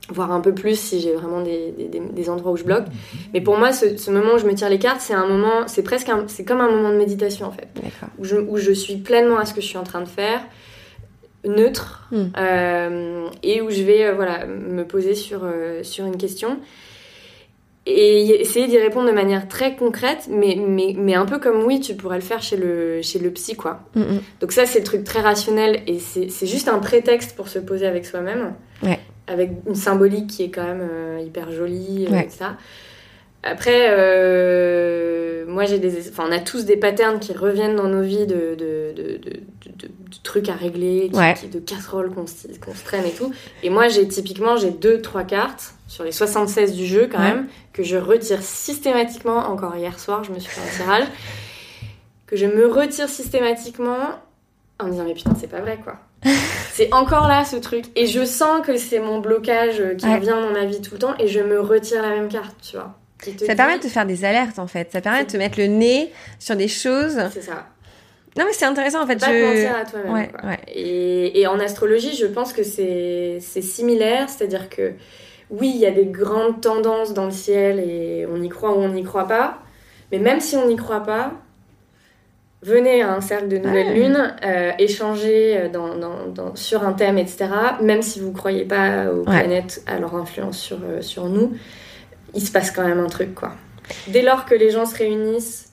[0.10, 1.74] voire un peu plus si j'ai vraiment des,
[2.14, 2.86] des- endroits où je bloque.
[3.34, 5.68] Mais pour moi, ce, ce moment où je me tire les cartes, c'est un moment,
[5.68, 7.68] c'est presque, c'est comme un moment de méditation en fait,
[8.20, 10.42] où je, où je suis pleinement à ce que je suis en train de faire,
[11.46, 12.24] neutre, Mm.
[12.38, 16.58] euh, et où je vais euh, voilà me poser sur euh, sur une question
[17.90, 21.80] et essayer d'y répondre de manière très concrète, mais, mais, mais un peu comme oui,
[21.80, 23.82] tu pourrais le faire chez le, chez le psy, quoi.
[23.96, 24.22] Mm, mm.
[24.42, 27.88] Donc ça, c'est le truc très rationnel et c'est juste un prétexte pour se poser
[27.88, 28.54] avec soi-même.
[28.84, 29.00] Ouais.
[29.28, 32.26] Avec une symbolique qui est quand même euh, hyper jolie, euh, Ouais.
[32.26, 32.58] et ça.
[33.44, 36.10] Après, euh, moi j'ai des...
[36.10, 39.40] Enfin, on a tous des patterns qui reviennent dans nos vies de, de, de, de,
[40.24, 41.34] trucs à régler, qui- Ouais.
[41.34, 43.32] qui- de casseroles qu'on se qu'on se traîne et tout.
[43.64, 47.30] Et moi, j'ai typiquement, j'ai deux, trois cartes sur les 76 du jeu quand Ouais.
[47.34, 49.38] même, que je retire systématiquement.
[49.38, 51.08] Encore hier soir, je me suis fait un tirage.
[52.28, 53.98] Que je me retire systématiquement
[54.80, 55.96] en me disant, mais putain, c'est pas vrai quoi.
[56.74, 57.86] c'est encore là ce truc.
[57.96, 60.16] Et je sens que c'est mon blocage euh, qui Ouais.
[60.16, 62.76] revient dans ma vie tout le temps et je me retire la même carte, tu
[62.76, 62.94] vois.
[63.22, 64.92] Te Ça dit- permet de te faire des alertes en fait.
[64.92, 67.20] Ça permet de te mettre le nez sur des choses.
[67.34, 67.68] C'est ça.
[68.38, 69.18] Non mais c'est intéressant en fait.
[69.20, 69.46] Pas te je...
[69.46, 70.14] mentir à toi-même.
[70.14, 70.50] Ouais, quoi.
[70.50, 70.60] ouais.
[70.74, 74.94] Et, et en astrologie, je pense que c'est c'est similaire, c'est-à-dire que
[75.50, 78.82] oui, il y a des grandes tendances dans le ciel et on y croit ou
[78.82, 79.58] on n'y croit pas,
[80.12, 81.34] mais même si on n'y croit pas,
[82.62, 83.94] venez à un cercle de nouvelle Ouais.
[83.96, 87.48] lune, euh, échanger dans, dans- dans- sur un thème, etc.
[87.82, 91.54] Même si vous croyez pas aux planètes, à leur influence sur, euh, sur nous,
[92.34, 93.52] il se passe quand même un truc, quoi.
[94.08, 95.72] Dès lors que les gens se réunissent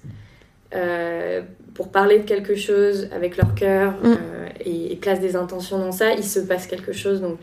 [0.74, 1.42] euh,
[1.74, 4.06] pour parler de quelque chose avec leur cœur Mm.
[4.06, 7.20] euh, et, et placent des intentions dans ça, il se passe quelque chose.
[7.20, 7.38] Donc,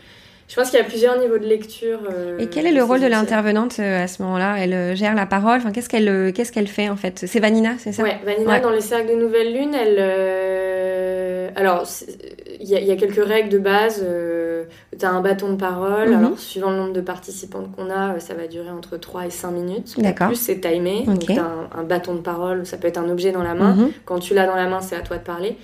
[0.50, 2.00] je pense qu'il y a plusieurs niveaux de lecture.
[2.12, 4.56] euh, Et quel est le rôle de l'intervenante à ce moment-là?
[4.60, 5.58] Elle gère la parole?
[5.58, 7.24] Enfin, qu'est-ce qu'elle qu'est-ce qu'elle fait en fait?
[7.28, 8.04] C'est Vanina, c'est ça?
[8.04, 8.60] Ouais, Vanina, Ouais.
[8.62, 11.52] dans les cercles de nouvelle lune, elle.
[11.56, 11.88] Alors,
[12.64, 14.04] il y, a- il y a quelques règles de base.
[14.98, 16.10] tu as un bâton de parole.
[16.10, 16.18] Mhm.
[16.18, 19.30] Alors, suivant le nombre de participantes qu'on a, euh, ça va durer entre 3 et
[19.30, 19.94] 5 minutes.
[20.00, 20.28] D'accord.
[20.28, 21.04] Plus, c'est timé.
[21.06, 23.54] Donc, tu as un, un bâton de parole, ça peut être un objet dans la
[23.54, 23.76] main.
[23.76, 23.92] Mhm.
[24.06, 25.58] Quand tu l'as dans la main, c'est à toi de parler.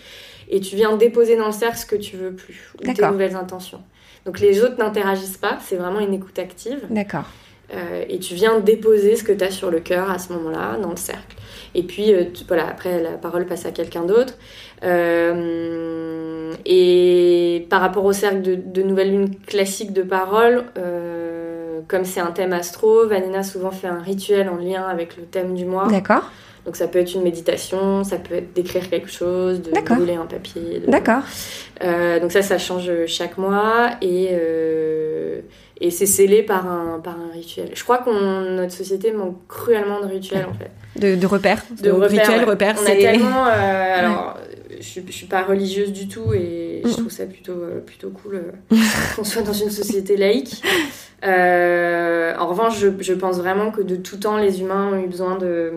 [0.49, 3.35] Et tu viens déposer dans le cercle ce que tu veux plus, ou tes nouvelles
[3.35, 3.81] intentions.
[4.25, 6.79] Donc les autres n'interagissent pas, c'est vraiment une écoute active.
[6.89, 7.25] D'accord.
[7.73, 10.77] Euh, et tu viens déposer ce que tu as sur le cœur à ce moment-là,
[10.81, 11.35] dans le cercle.
[11.75, 14.33] Et puis, euh, tu- voilà, après, la parole passe à quelqu'un d'autre.
[14.83, 22.05] Euh, et par rapport au cercle de, de nouvelle lune classique de parole, euh, comme
[22.05, 25.65] c'est un thème astro, Vanina souvent fait un rituel en lien avec le thème du
[25.65, 25.87] mois.
[25.89, 26.29] D'accord.
[26.65, 30.25] Donc ça peut être une méditation, ça peut être d'écrire quelque chose, de brûler un
[30.25, 30.79] papier.
[30.85, 31.21] de- D'accord.
[31.83, 35.39] Euh, donc ça, ça change chaque mois et, euh,
[35.81, 37.69] et c'est scellé par un, par un rituel.
[37.73, 40.71] Je crois que notre société manque cruellement de rituels en fait.
[40.99, 41.63] De, de repères.
[41.81, 42.45] De Donc, repères, Rituel, ouais.
[42.45, 42.97] repères, On a c'est.
[42.99, 43.45] tellement...
[43.47, 43.49] euh,
[43.99, 44.37] alors,
[44.77, 46.93] je, suis- je suis pas religieuse du tout et je Mm.
[46.93, 48.35] trouve ça plutôt, euh, plutôt cool
[48.71, 48.75] euh,
[49.15, 50.61] qu'on soit dans une société laïque.
[51.25, 55.07] Euh, en revanche, je, je pense vraiment que de tout temps, les humains ont eu
[55.07, 55.71] besoin de,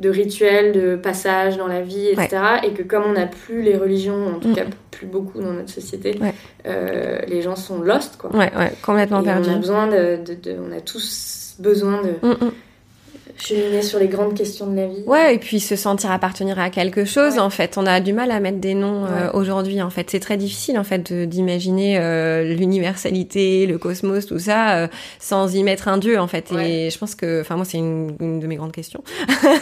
[0.00, 2.36] de rituels, de passages dans la vie, etc.
[2.64, 4.54] Et que comme on n'a plus les religions, en tout Mm.
[4.54, 6.34] cas plus beaucoup dans notre société, Ouais.
[6.66, 8.30] euh, les gens sont lost, quoi.
[8.34, 9.48] Ouais, ouais, complètement Et perdu.
[9.50, 12.50] on a besoin de, de- de- on a tous besoin de Mm, mm.
[13.36, 15.02] Cheminer sur les grandes questions de la vie.
[15.06, 17.40] Ouais, et puis se sentir appartenir à quelque chose, Ouais.
[17.40, 17.76] en fait.
[17.78, 20.10] On a du mal à mettre des noms euh, aujourd'hui, en fait.
[20.10, 25.62] C'est très difficile, en fait, d'imaginer euh, l'universalité, le cosmos, tout ça, euh, sans y
[25.62, 26.52] mettre un dieu, en fait.
[26.52, 26.88] Et Ouais.
[26.92, 29.02] je pense que, enfin, moi, c'est une, une de mes grandes questions.
[29.42, 29.52] Moi,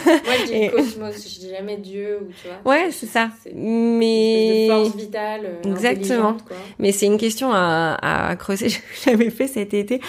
[0.41, 2.73] je dis Et- cosmos, je dis jamais Dieu ou tu vois.
[2.73, 3.29] Ouais, c'est ça.
[3.53, 4.67] Une Mais...
[4.69, 5.41] force vitale.
[5.65, 6.33] Exactement.
[6.47, 6.55] quoi.
[6.79, 7.97] Mais c'est une question à,
[8.29, 8.67] à creuser.
[9.05, 9.99] J'avais fait cet été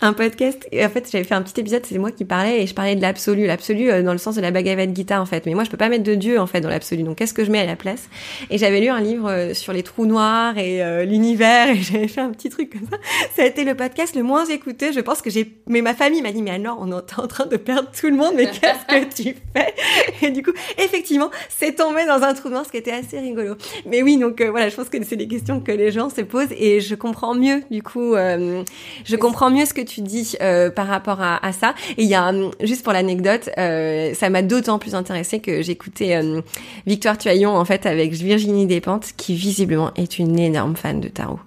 [0.00, 0.66] un podcast.
[0.72, 2.94] Et en fait, j'avais fait un petit épisode, c'est moi qui parlais et je parlais
[2.96, 3.46] de l'absolu.
[3.46, 5.46] L'absolu euh, dans le sens de la Bhagavad Gita, en fait.
[5.46, 7.02] Mais moi, je peux pas mettre de Dieu, en fait, dans l'absolu.
[7.02, 8.08] Donc, qu'est-ce que je mets à la place?
[8.50, 12.08] Et j'avais lu un livre euh, sur les trous noirs et euh, l'univers et j'avais
[12.08, 12.96] fait un petit truc comme ça.
[13.34, 14.92] Ça a été le podcast le moins écouté.
[14.92, 15.52] Je pense que j'ai...
[15.66, 18.16] Mais ma famille m'a dit, mais alors, on est en train de perdre tout le
[18.16, 19.74] monde, mais qu'est-ce que tu fais?
[20.22, 23.54] Et du coup, effectivement, c'est tombé dans un trou noir, ce qui était assez rigolo.
[23.86, 26.20] Mais oui, donc euh, voilà, je pense que c'est des questions que les gens se
[26.20, 28.62] posent et je comprends mieux, du coup, euh,
[29.04, 30.36] je comprends mieux ce que tu dis
[30.74, 31.74] par rapport à, à ça.
[31.96, 35.62] Et il y a, un- juste pour l'anecdote, euh, ça m'a d'autant plus intéressé que
[35.62, 36.42] j'écoutais euh,
[36.86, 41.40] Victoire Tuaillon, en fait, avec Virginie Despentes, qui visiblement est une énorme fan de tarot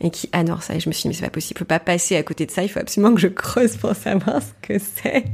[0.00, 0.74] et qui adore ça.
[0.74, 2.46] Et je me suis dit, mais c'est pas possible, je peux pas passer à côté
[2.46, 5.24] de ça, il faut absolument que je creuse pour savoir ce que c'est.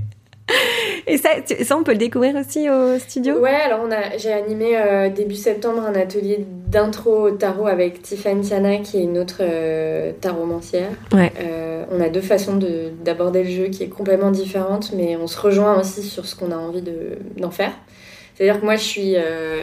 [1.07, 1.30] Et ça,
[1.62, 3.38] ça, on peut le découvrir aussi au studio?
[3.38, 8.03] Ouais, alors on a, j'ai animé euh, début septembre un atelier d'intro au tarot avec
[8.03, 10.90] Tiffany Tiana, qui est une autre euh, taromancière.
[11.12, 11.32] Ouais.
[11.40, 15.26] Euh, on a deux façons de, d'aborder le jeu qui est complètement différente, mais on
[15.26, 17.72] se rejoint aussi sur ce qu'on a envie de, d'en faire.
[18.34, 19.62] C'est-à-dire que moi, je suis, euh,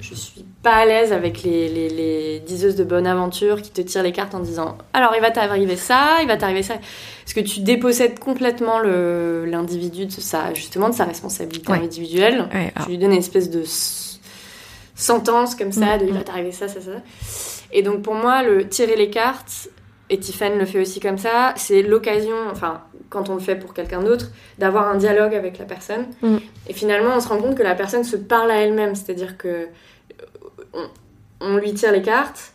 [0.00, 3.80] je suis pas à l'aise avec les, les, les diseuses de bonne aventure qui te
[3.80, 6.74] tirent les cartes en disant alors il va t'arriver ça, il va t'arriver ça.
[6.74, 11.78] Parce que tu dépossèdes complètement l'individu de sa, justement de sa responsabilité Ouais.
[11.78, 12.50] individuelle.
[12.52, 12.70] Ouais.
[12.84, 13.62] Tu lui donnes une espèce de
[14.94, 16.24] sentence comme ça, Mm, de il va mm.
[16.24, 16.90] t'arriver ça, ça, ça.
[17.72, 19.70] Et donc pour moi, le tirer les cartes,
[20.10, 23.72] et Tiffany le fait aussi comme ça, c'est l'occasion, enfin, quand on le fait pour
[23.72, 24.26] quelqu'un d'autre,
[24.58, 26.06] d'avoir un dialogue avec la personne.
[26.20, 26.36] Mm.
[26.68, 29.68] Et finalement, on se rend compte que la personne se parle à elle-même, c'est-à-dire que
[30.72, 30.84] on,
[31.40, 32.52] on lui tire les cartes,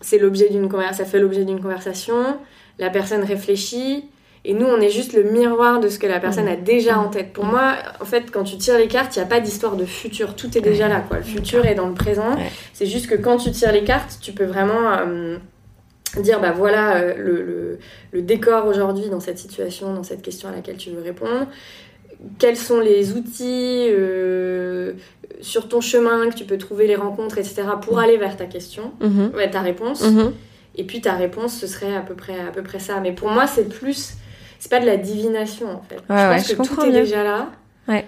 [0.00, 2.38] c'est l'objet d'une ça fait l'objet d'une conversation,
[2.78, 4.04] la personne réfléchit,
[4.46, 7.08] et nous, on est juste le miroir de ce que la personne a déjà en
[7.08, 7.34] tête.
[7.34, 9.84] Pour moi, en fait, quand tu tires les cartes, il n'y a pas d'histoire de
[9.84, 10.34] futur.
[10.34, 11.18] Tout est déjà là, quoi.
[11.18, 12.36] Le futur est dans le présent.
[12.36, 12.50] Ouais.
[12.72, 15.36] C'est juste que quand tu tires les cartes, tu peux vraiment euh,
[16.22, 17.78] dire, bah voilà euh, le, le-
[18.12, 21.46] le décor aujourd'hui dans cette situation, dans cette question à laquelle tu veux répondre.
[22.38, 24.94] Quels sont les outils euh,
[25.40, 28.92] sur ton chemin que tu peux trouver les rencontres, etc., pour aller vers ta question,
[29.00, 29.32] Mhm.
[29.34, 30.02] ouais, ta réponse.
[30.02, 30.32] Mhm.
[30.76, 33.00] Et puis ta réponse, ce serait à peu près, à peu près ça.
[33.00, 34.14] Mais pour moi, c'est plus.
[34.58, 35.98] C'est pas de la divination en fait.
[36.08, 37.00] je ouais, pense je que comprends tout est bien.
[37.00, 37.48] déjà là.
[37.88, 38.04] Ouais.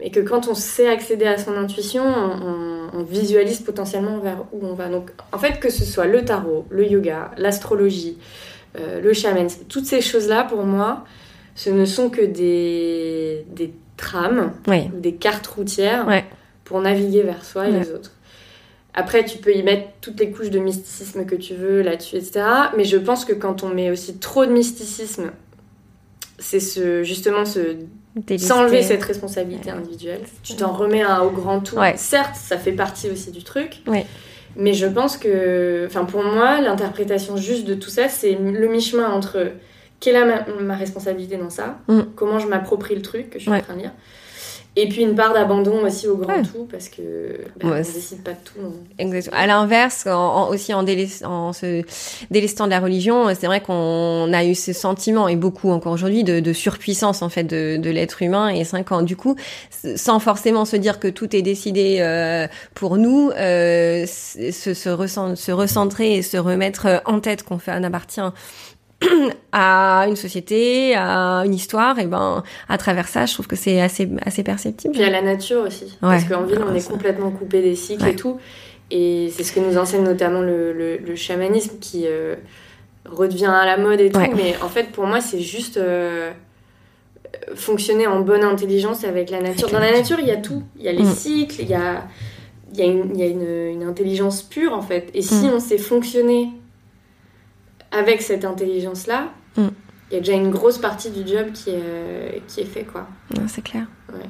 [0.00, 4.74] Et que quand on sait accéder à son intuition, on, visualise potentiellement vers où on
[4.74, 4.88] va.
[4.88, 8.18] Donc en fait, que ce soit le tarot, le yoga, l'astrologie,
[8.78, 11.04] euh, le chamanisme, toutes ces choses-là, pour moi,
[11.54, 14.90] ce ne sont que des, des trames, Ouais.
[14.94, 16.24] des cartes routières Ouais.
[16.70, 17.80] Pour naviguer vers soi et Ouais.
[17.80, 18.12] les autres.
[18.94, 22.42] Après, tu peux y mettre toutes les couches de mysticisme que tu veux là-dessus, etc.
[22.76, 25.32] Mais je pense que quand on met aussi trop de mysticisme,
[26.38, 27.74] c'est ce, justement ce,
[28.38, 29.78] s'enlever cette responsabilité Ouais.
[29.78, 30.20] individuelle.
[30.44, 31.76] Tu t'en remets un au grand tout.
[31.76, 31.94] Ouais.
[31.96, 33.78] Certes, ça fait partie aussi du truc.
[33.88, 34.06] Ouais.
[34.54, 39.10] Mais je pense que, enfin, pour moi, l'interprétation juste de tout ça, c'est le mi-chemin
[39.10, 39.50] entre
[39.98, 42.00] quelle est ma, ma responsabilité dans ça, Mm.
[42.14, 43.92] comment je m'approprie le truc que je suis en train de lire,
[44.76, 46.42] et puis une part d'abandon aussi au grand Ouais.
[46.42, 47.02] tout, parce que
[47.60, 48.60] bah, Ouais, on décide pas de tout.
[48.62, 48.72] non.
[48.98, 49.42] Exactement.
[49.42, 51.82] À l'inverse, en, en- aussi en, délaissant, en se
[52.30, 56.22] délestant de la religion, c'est vrai qu'on a eu ce sentiment, et beaucoup encore aujourd'hui,
[56.24, 58.48] de, de surpuissance en fait de, de l'être humain.
[58.48, 59.34] Et vrai qu'en du coup,
[59.96, 65.34] sans forcément se dire que tout est décidé euh, pour nous, euh, se, se, recen-
[65.36, 68.20] se recentrer et se remettre euh, en tête qu'on fait un appartient
[69.52, 73.80] à une société, à une histoire, et ben à travers ça, je trouve que c'est
[73.80, 74.92] assez assez perceptible.
[74.94, 76.90] Puis à la nature aussi, parce qu'en ville, on est ça.
[76.92, 78.12] complètement coupé des cycles Ouais.
[78.12, 78.38] et tout.
[78.90, 82.34] Et c'est ce que nous enseigne notamment le, le- le chamanisme qui euh,
[83.06, 84.18] redevient à la mode et tout.
[84.18, 84.32] Ouais.
[84.36, 86.32] Mais en fait, pour moi, c'est juste euh,
[87.54, 89.70] fonctionner en bonne intelligence avec la nature.
[89.70, 90.62] Dans la nature, il y a tout.
[90.76, 91.12] Il y a les Mm.
[91.12, 92.06] cycles, il y a,
[92.72, 93.46] il y a, une, il y a une,
[93.80, 95.08] une intelligence pure, en fait.
[95.14, 95.52] Et si Mm.
[95.54, 96.48] on sait fonctionner
[97.92, 99.68] avec cette intelligence-là, Mm.
[100.10, 102.84] il y a déjà une grosse partie du job qui est, euh, qui est fait,
[102.84, 103.06] quoi.
[103.36, 103.86] Non, c'est clair.
[104.12, 104.20] Ouais.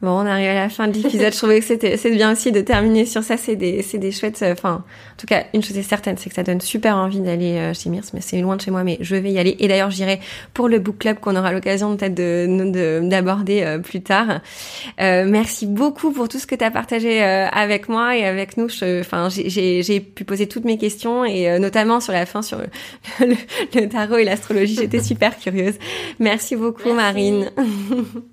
[0.00, 1.32] Bon, on arrive à la fin de l'épisode.
[1.32, 3.36] je trouvais que c'était c'est bien aussi de terminer sur ça.
[3.36, 4.40] C'est des c'est des chouettes.
[4.42, 7.18] euh, Enfin, en tout cas, une chose est certaine, c'est que ça donne super envie
[7.18, 8.84] d'aller euh, chez Mirs, mais c'est loin de chez moi.
[8.84, 9.56] Mais je vais y aller.
[9.58, 10.20] Et d'ailleurs, j'irai
[10.54, 14.40] pour le book club qu'on aura l'occasion peut-être de de- d'aborder euh, plus tard.
[15.00, 18.56] Euh, merci beaucoup pour tout ce que tu as partagé euh, avec moi et avec
[18.56, 18.68] nous.
[19.00, 22.42] Enfin, j'ai- j'ai j'ai pu poser toutes mes questions et euh, notamment sur la fin
[22.42, 22.66] sur le,
[23.26, 23.34] le,
[23.74, 24.76] le tarot et l'astrologie.
[24.76, 25.74] J'étais super curieuse.
[26.20, 26.94] Merci beaucoup, Merci.
[26.94, 27.50] Marine.